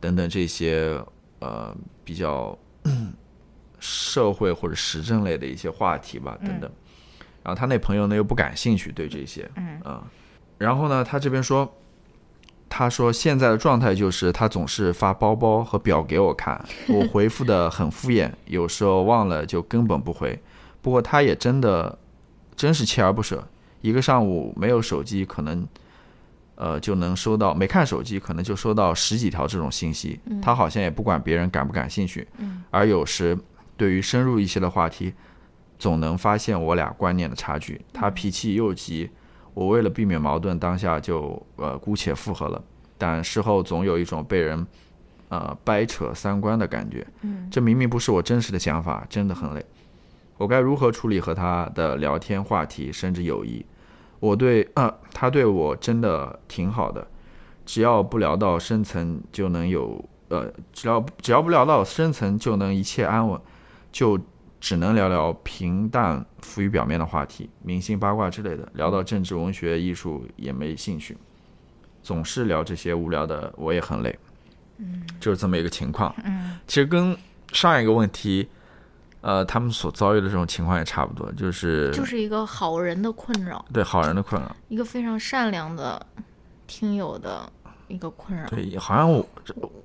[0.00, 0.98] 等等这些
[1.40, 2.56] 呃比较
[3.80, 6.70] 社会或者时政类的一些话题吧，等等。
[7.42, 10.02] 然后他那朋友呢又不感兴趣对这些，嗯啊
[10.58, 11.72] 然后呢，他这边说。
[12.70, 20.38] 他说现在的状态就是他总是发包包和表给我看，我回复的很敷衍，有时候忘了就根本不回。
[20.82, 21.98] 不过他也真的
[22.54, 23.42] 真是锲而不舍，
[23.80, 25.66] 一个上午没有手机，可能
[26.56, 30.20] 呃就能收到没看手机，可能就收到十几条这种信息。
[30.42, 32.28] 他好像也不管别人感不感兴趣，
[32.70, 33.36] 而有时
[33.78, 35.14] 对于深入一些的话题，
[35.78, 37.80] 总能发现我俩观念的差距。
[37.92, 39.10] 他脾气又急，
[39.54, 42.62] 我为了避免矛盾，当下就呃姑且附和了，
[42.96, 44.66] 但事后总有一种被人
[45.28, 47.06] 呃掰扯三观的感觉。
[47.50, 49.64] 这明明不是我真实的想法，真的很累。
[50.36, 53.64] 我该如何处理和他的聊天话题，甚至友谊？
[54.20, 57.06] 我对呃，他对我真的挺好的，
[57.64, 63.40] 只要不聊到深层，就能有呃，只要只要不聊到深层，就能一切安稳，
[63.90, 64.18] 就
[64.60, 68.68] 只能聊聊平淡浮于表面的话题，明星八卦之类的。
[68.74, 71.16] 聊到政治、文学、艺术也没兴趣，
[72.02, 74.18] 总是聊这些无聊的，我也很累。
[74.78, 76.14] 嗯，就是这么一个情况。
[76.24, 77.16] 嗯，其实跟
[77.52, 78.48] 上一个问题，
[79.20, 84.54] 呃，他们所遭遇的这种情况也差不多，就是就是一个好人的困扰，对好人的困扰。
[84.68, 86.04] 一个非常善良的
[86.66, 87.50] 听友的
[87.88, 89.26] 一个困扰，对，好像我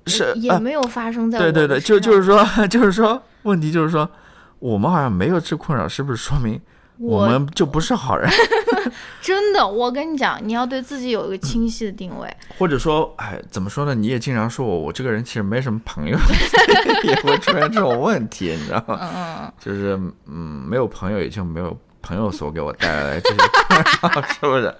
[0.06, 4.08] 是也啊没有发生在对对对，就就是说， 就是说，问题就是说，
[4.58, 6.60] 我们好像没有这困扰，是不是说明
[6.98, 8.30] 我我们就不是好人？
[9.20, 12.34] 真的，我跟你讲，你要对自己有一个清晰的定位。
[12.58, 13.94] 或者说，哎，怎么说呢？
[13.94, 16.16] 你也经常说我，我这个人其实没什么朋友，
[17.02, 18.98] 也会出现这种问题，你知道吗？
[19.00, 23.36] 嗯嗯就是嗯，没有朋友，也就没有朋友所给我带来这些
[23.68, 24.74] 困扰，是不是？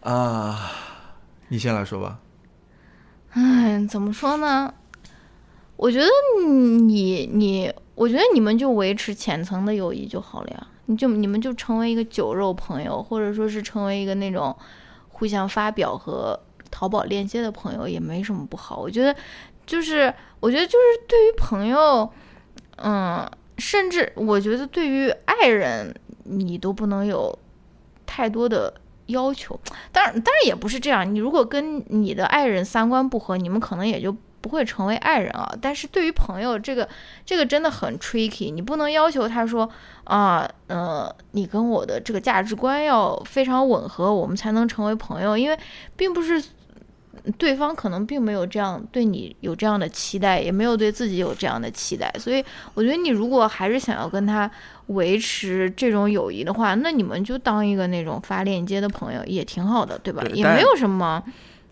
[0.00, 0.70] 啊，
[1.48, 2.18] 你先来说吧。
[3.34, 4.72] 嗯，哎，怎么说呢？
[5.76, 6.06] 我觉得
[6.40, 10.66] 你你，我觉得你们就维持浅层的友谊就好了呀。
[10.86, 14.54] 你就你们就成为一个酒肉朋友，或者说是成为一个那种
[15.08, 16.38] 互相发表和
[16.70, 18.76] 淘宝链接的朋友，也没什么不好。
[18.76, 19.14] 我觉得
[19.64, 22.10] 就是，我觉得就是对于朋友，
[22.76, 23.26] 嗯，
[23.56, 25.94] 甚至我觉得对于爱人，
[26.24, 27.38] 你都不能有
[28.04, 28.74] 太多的
[29.06, 29.58] 要求。
[29.90, 31.14] 当然，当然也不是这样。
[31.14, 34.14] 你如果跟你的爱人三观不合，你们可能也就
[34.44, 35.50] 不会成为爱人啊。
[35.62, 36.86] 但是对于朋友，这个
[37.24, 38.52] 这个真的很 tricky。
[38.52, 39.66] 你不能要求他说
[40.04, 45.58] 啊，呃，你跟我的这个价值观要非常吻合，我们才能成为朋友，因为
[45.96, 46.44] 并不是。
[47.38, 52.44] 对方可能并没有这样对你有这样的期待，也没有对自己有这样的期待，所以
[52.74, 54.50] 我觉得你如果还是想要跟他
[54.88, 60.22] 维持这种友谊的话，那你们就当一个那种发链接的朋友也挺好的，对吧？
[60.22, 61.22] 对也没有什么，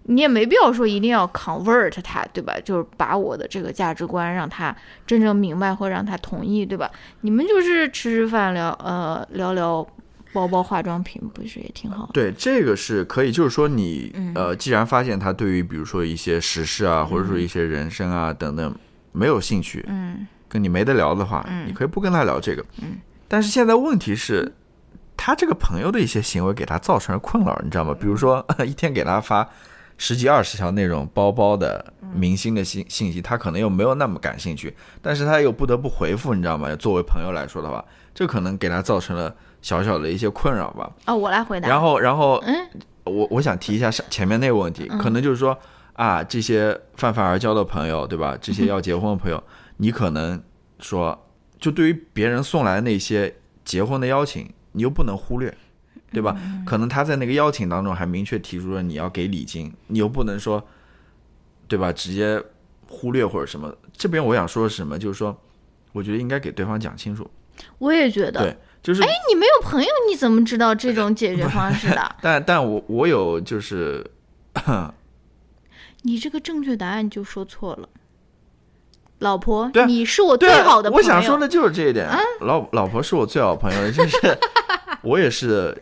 [0.04, 2.54] 你也没必要说一定要 convert 他，对吧？
[2.64, 4.74] 就是把我的这个价值观让他
[5.06, 6.90] 真正明白或让他同意，对吧？
[7.20, 9.86] 你们就是吃吃饭聊呃聊聊
[10.32, 12.12] 包包化妆品，不是也挺好的？
[12.12, 18.74] 对，这个是可以，就是说你、嗯呃，既然发现他对于比如说一些时事啊，或者说一些人生啊等等
[19.12, 22.64] 没有兴趣，嗯跟你没得聊的话，嗯你可以不跟他聊这个。
[22.82, 22.98] 嗯
[23.28, 24.52] 但是现在问题是，
[25.16, 27.94] 他这个朋友的一些行为给他造成了困扰，你知道吗？
[27.98, 29.48] 比如说 一天给他发
[30.04, 36.74] 十几二十条那种包包的明星的信信息，他可能又没有那么感兴趣，但是他又不得不回复，你知道吗？
[36.74, 40.90] 作为朋友来说的话，这可能给他造成了小小的一些困扰吧。
[41.06, 41.68] 哦，我来回答。
[41.68, 42.68] 然后，然后，嗯，
[43.04, 45.56] 我我想提一下上前面那个问题，可能就是说
[45.92, 48.36] 啊，这些泛泛而交的朋友，对吧？
[48.40, 49.40] 这些要结婚的朋友，
[49.76, 50.42] 你可能
[50.80, 51.16] 说，
[51.60, 53.32] 就对于别人送来的那些
[53.64, 55.56] 结婚的邀请，你又不能忽略，
[56.12, 56.36] 对吧？
[56.66, 60.64] 可能他在那个邀请当中还明确提出了你要给礼金，你又不能说，
[61.68, 61.92] 对吧？
[61.92, 62.42] 直接
[62.88, 63.74] 忽略或者什么。
[63.96, 64.98] 这边我想说的是什么？
[64.98, 65.36] 就是说，
[65.92, 67.28] 我觉得应该给对方讲清楚，
[67.78, 68.40] 我也觉得。
[68.40, 72.16] 对，就是哎，你没有朋友，你怎么知道这种解决方式的？
[72.20, 74.04] 但但我我有就是。
[76.04, 77.88] 你这个正确答案就说错了。
[79.20, 81.00] 老婆，对啊你是我最好的朋友。
[81.00, 82.10] 啊我想说的就是这一点。
[82.40, 84.36] 老老婆是我最好的朋友，就是
[85.02, 85.80] 我也是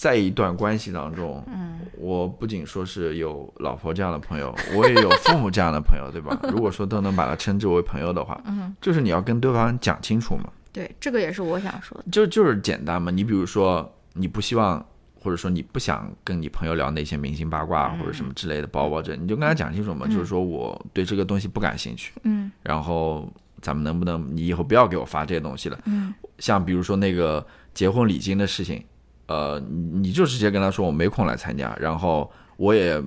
[0.00, 6.34] 在一段关系当中，嗯我不仅说是有老婆这样的朋友， 我也有父母这样的朋友，对吧？
[6.50, 12.04] 如果说都能把它称之为朋友的话，嗯，就是你要跟对方讲清楚嘛，对，这个也是我想说的。
[12.10, 13.10] 就就是简单嘛。
[13.10, 14.82] 你比如说，你不希望。
[15.22, 25.78] 或者说你不想跟你朋友聊那些明星八卦或者什么之类的包包这，你就跟他讲清楚嘛，就是说我对这个东西不感兴趣，嗯然后咱们能不能你以后不要给我发这些东西了？
[25.84, 28.82] 嗯像比如说那个结婚礼金的事情，
[29.30, 33.00] 呃，你你就直接跟他说我没空来参加，然后我也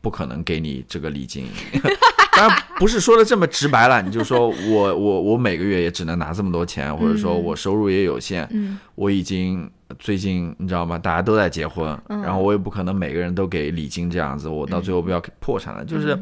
[0.00, 1.48] 不可能给你这个礼金。
[2.36, 9.68] 当然不是说的这么直白了，你就说我我我每个月也只能拿这么多钱，或者说我收入也有限，嗯我已经
[9.98, 10.96] 最近你知道吗？
[10.96, 15.84] 大家都在结婚，嗯然后我也不可能每个人都给礼金这样子，我到最后不要破产了。
[15.84, 16.16] 就是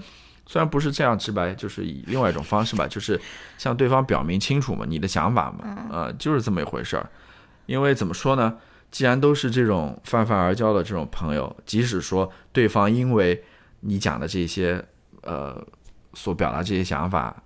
[0.46, 3.20] 虽然不是这样直白，就是以另外一种方式吧，就是
[3.58, 7.06] 向对方表明清楚嘛，你的想法嘛，呃，就是这么一回事儿。
[7.66, 8.54] 因为怎么说呢？
[8.92, 13.42] 既然都是这种泛泛而交的这种朋友，即使说对方因为
[13.80, 14.84] 你讲的这些
[15.22, 15.60] 呃
[16.14, 17.42] 所表达这些想法，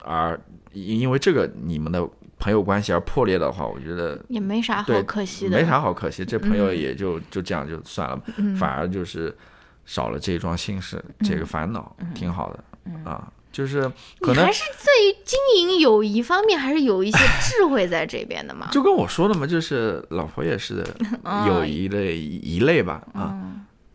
[0.00, 0.40] 而
[0.72, 2.08] 因因为这个你们的
[2.38, 5.58] 朋友关系而破裂的话，我觉得也没啥好可惜的。
[5.58, 6.76] 没啥好可惜，这朋友嗯。
[6.76, 8.56] 也就就这样就算了，嗯。
[8.56, 9.36] 反而就是
[9.84, 13.30] 少了这一桩心事，这个烦恼，挺好的啊。
[13.58, 13.82] 就是
[14.20, 18.68] 可能你还是在于经营友谊方面，还是有一些智慧在这边的嘛。
[18.70, 20.86] 就跟我说的嘛，就是老婆也是
[21.48, 23.34] 友谊的一一类吧啊，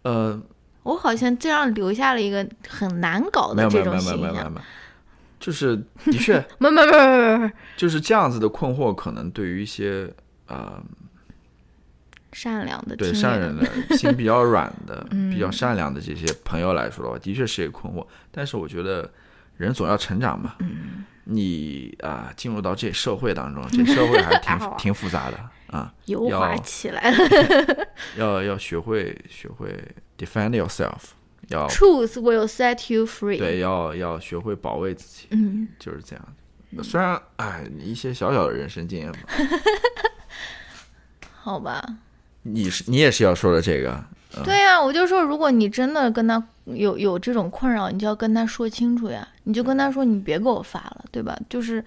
[0.04, 0.42] 嗯，呃，
[0.84, 4.18] 我好像这样留下了一个很难搞的这种形象。
[4.18, 4.62] 有没有没有没有没有，
[5.40, 10.14] 就是的确 没没没没没，就是这样子的困惑，可能对于一些
[10.48, 10.84] 呃
[12.34, 13.66] 善良的对善良的
[13.96, 18.06] 心比较软的、嗯比较善良的这些朋友来说的话，的确是一个困惑。
[18.30, 19.10] 但是我觉得
[19.64, 25.40] 人总要成长嘛，嗯你啊、进入到这社会当中，这社会还是挺 挺复杂的
[25.76, 27.88] 啊，油要滑起来了。
[28.18, 29.74] 要要学会学会
[30.18, 31.12] defend yourself，
[31.48, 33.38] 要 Truth will set you free。
[33.38, 36.84] 对，要要学会保卫自己，嗯，就是这样。
[36.84, 39.20] 虽然哎，一些小小的人生经验吧，
[41.34, 41.82] 好吧。
[42.42, 44.04] 你是你也是要说的这个，
[44.44, 49.28] 对呀、我就说，如果你真的跟他有有这种困扰，你就要跟他说清楚呀。
[49.44, 51.38] 你就跟他说，你别给我发了，对吧？
[51.50, 51.82] 就是，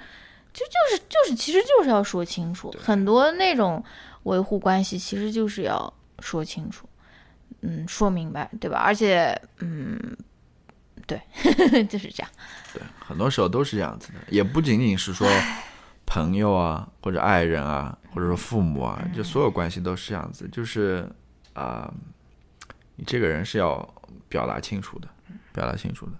[0.52, 2.72] 就就是就是，其实就是要说清楚。
[2.78, 3.82] 很多那种
[4.24, 6.86] 维护关系，其实就是要说清楚，
[7.62, 8.78] 嗯，说明白，对吧？
[8.78, 9.98] 而且，嗯，
[11.06, 11.20] 对，
[11.88, 12.30] 就是这样。
[12.74, 15.26] 对，很多时候都是这样子的，也不仅仅是说
[16.04, 21.08] 朋友啊，或者爱人啊，或者说父母啊，就所有关系都是这样子，就是
[21.54, 21.90] 啊、
[22.96, 23.94] 你这个人是要
[24.28, 25.08] 表达清楚的，
[25.52, 26.12] 表达清楚的。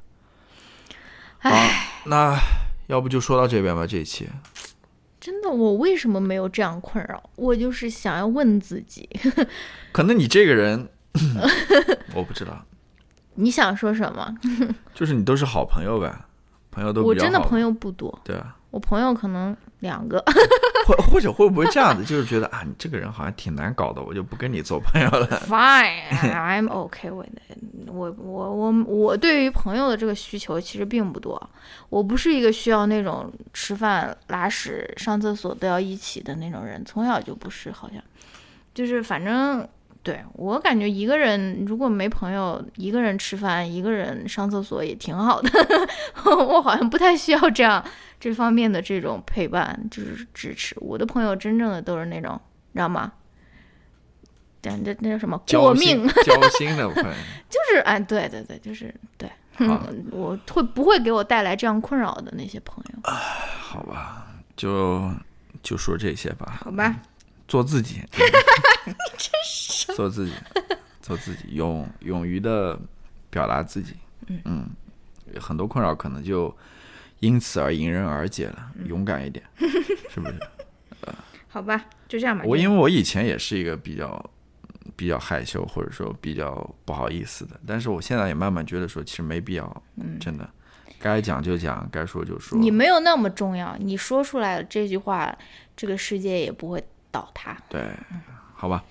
[1.39, 1.51] 好，
[2.07, 2.39] 那
[2.87, 4.29] 要不就说到这边吧，这一期。
[5.21, 7.23] 真的，我为什么没有这样困扰？
[7.37, 9.09] 我就是想要问自己，
[9.93, 10.89] 可能你这个人，
[12.15, 12.65] 我不知道，
[13.35, 14.35] 你想说什么？
[14.95, 16.15] 就是你都是好朋友呗，
[16.71, 18.57] 朋友都我真的朋友不多，对啊？
[18.71, 20.23] 我朋友可能两个。
[20.87, 25.27] 或或者会不会这样子，就是觉得啊，你这个人好像挺难搞的，我就不跟你做朋友了。
[25.49, 27.59] Fine, I'm okay with it
[27.89, 28.07] 我。
[28.19, 31.51] 我我我对于朋友的这个需求其实并不多，
[31.89, 38.01] 我不是一个需要那种吃饭、拉屎、上厕所都要一起的那种人，从小就不是，好像
[38.73, 39.67] 就是反正
[40.07, 45.51] 对我感觉一个人如果没朋友，一个人吃饭、一个人上厕所也挺好的。
[46.47, 47.85] 我好像不太需要这样
[48.21, 50.77] 这方面的这种陪伴，就是支持。
[50.79, 53.11] 我的朋友真正的都是那种，你知道吗？
[54.63, 56.09] 这那那叫什么过交命心？
[56.25, 57.11] 交 心的朋友，
[57.51, 59.29] 就是哎，对对对，就是对，
[59.59, 63.01] 嗯， 我会不会给我带来这样困扰的那些朋友？
[63.03, 64.27] 好吧，
[64.57, 65.11] 就
[65.65, 66.61] 就说这些吧。
[66.65, 66.95] 好吧，
[67.49, 68.01] 做自己，
[68.87, 70.33] 你 真是做自己，
[71.01, 72.79] 做自己，勇勇于的
[73.31, 73.95] 表达自己。
[74.45, 74.69] 嗯
[75.41, 76.55] 很多困扰可能就
[77.21, 78.71] 因此而迎刃而解了。
[78.87, 79.45] 勇敢一点，
[80.11, 80.39] 是不是？
[81.49, 82.45] 好吧，就这样吧。
[82.47, 84.31] 我因为我以前也是一个比较
[84.95, 89.83] 比较害羞，或者说比较不好意思的，但是我现在也慢慢觉得说，其实没必要，
[90.21, 90.49] 真的，
[90.99, 92.59] 该讲就讲，该说就说。
[92.59, 95.37] 你没有那么重要，你说出来了这句话，
[95.77, 96.83] 这个世界也不会
[97.17, 97.57] 倒塌。
[97.71, 97.81] 对，
[98.55, 98.83] 好吧，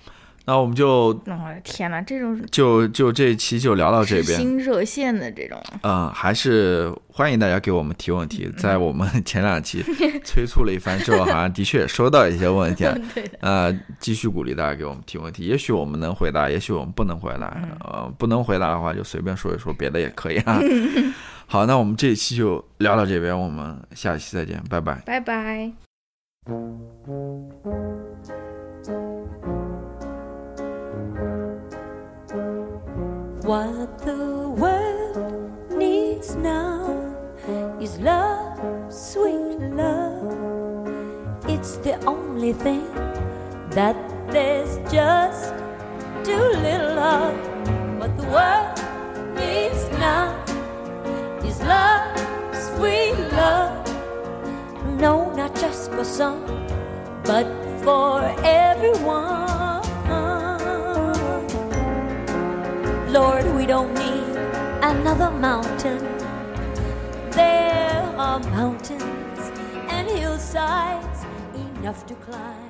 [0.46, 4.38] 那我们就哦天哪，这种就就这一期就聊到这边。
[4.38, 8.50] 新热线的这种，嗯，还是欢迎大家给我们提问题。
[8.58, 9.82] 在我们前两期
[10.24, 12.96] 催促了一番之后，好像的确收到一些问题啊。
[13.14, 17.46] 对，呃，继续鼓励大家给我们提问题，也许我们能回答，也许我们不能回答。
[17.80, 20.60] 呃，不能回答的话就随便说一说，别的也可以啊。
[21.48, 24.94] 好，那我们这一期就聊到这边，我们下期再见，拜拜。
[25.06, 25.85] 拜拜。
[26.46, 26.78] What
[33.98, 36.86] the world needs now
[37.80, 38.60] is love,
[38.92, 40.38] sweet love.
[41.48, 42.94] It's the only thing
[43.70, 43.96] that
[44.30, 45.52] there's just
[46.22, 47.34] too little of.
[47.98, 48.78] What the world
[49.34, 50.30] needs now
[51.42, 52.16] is love,
[52.54, 53.95] sweet love.
[54.98, 56.40] No, not just for some,
[57.22, 57.46] but
[57.84, 59.82] for everyone.
[63.12, 64.36] Lord, we don't need
[64.82, 66.02] another mountain.
[67.30, 69.40] There are mountains
[69.88, 72.65] and hillsides enough to climb.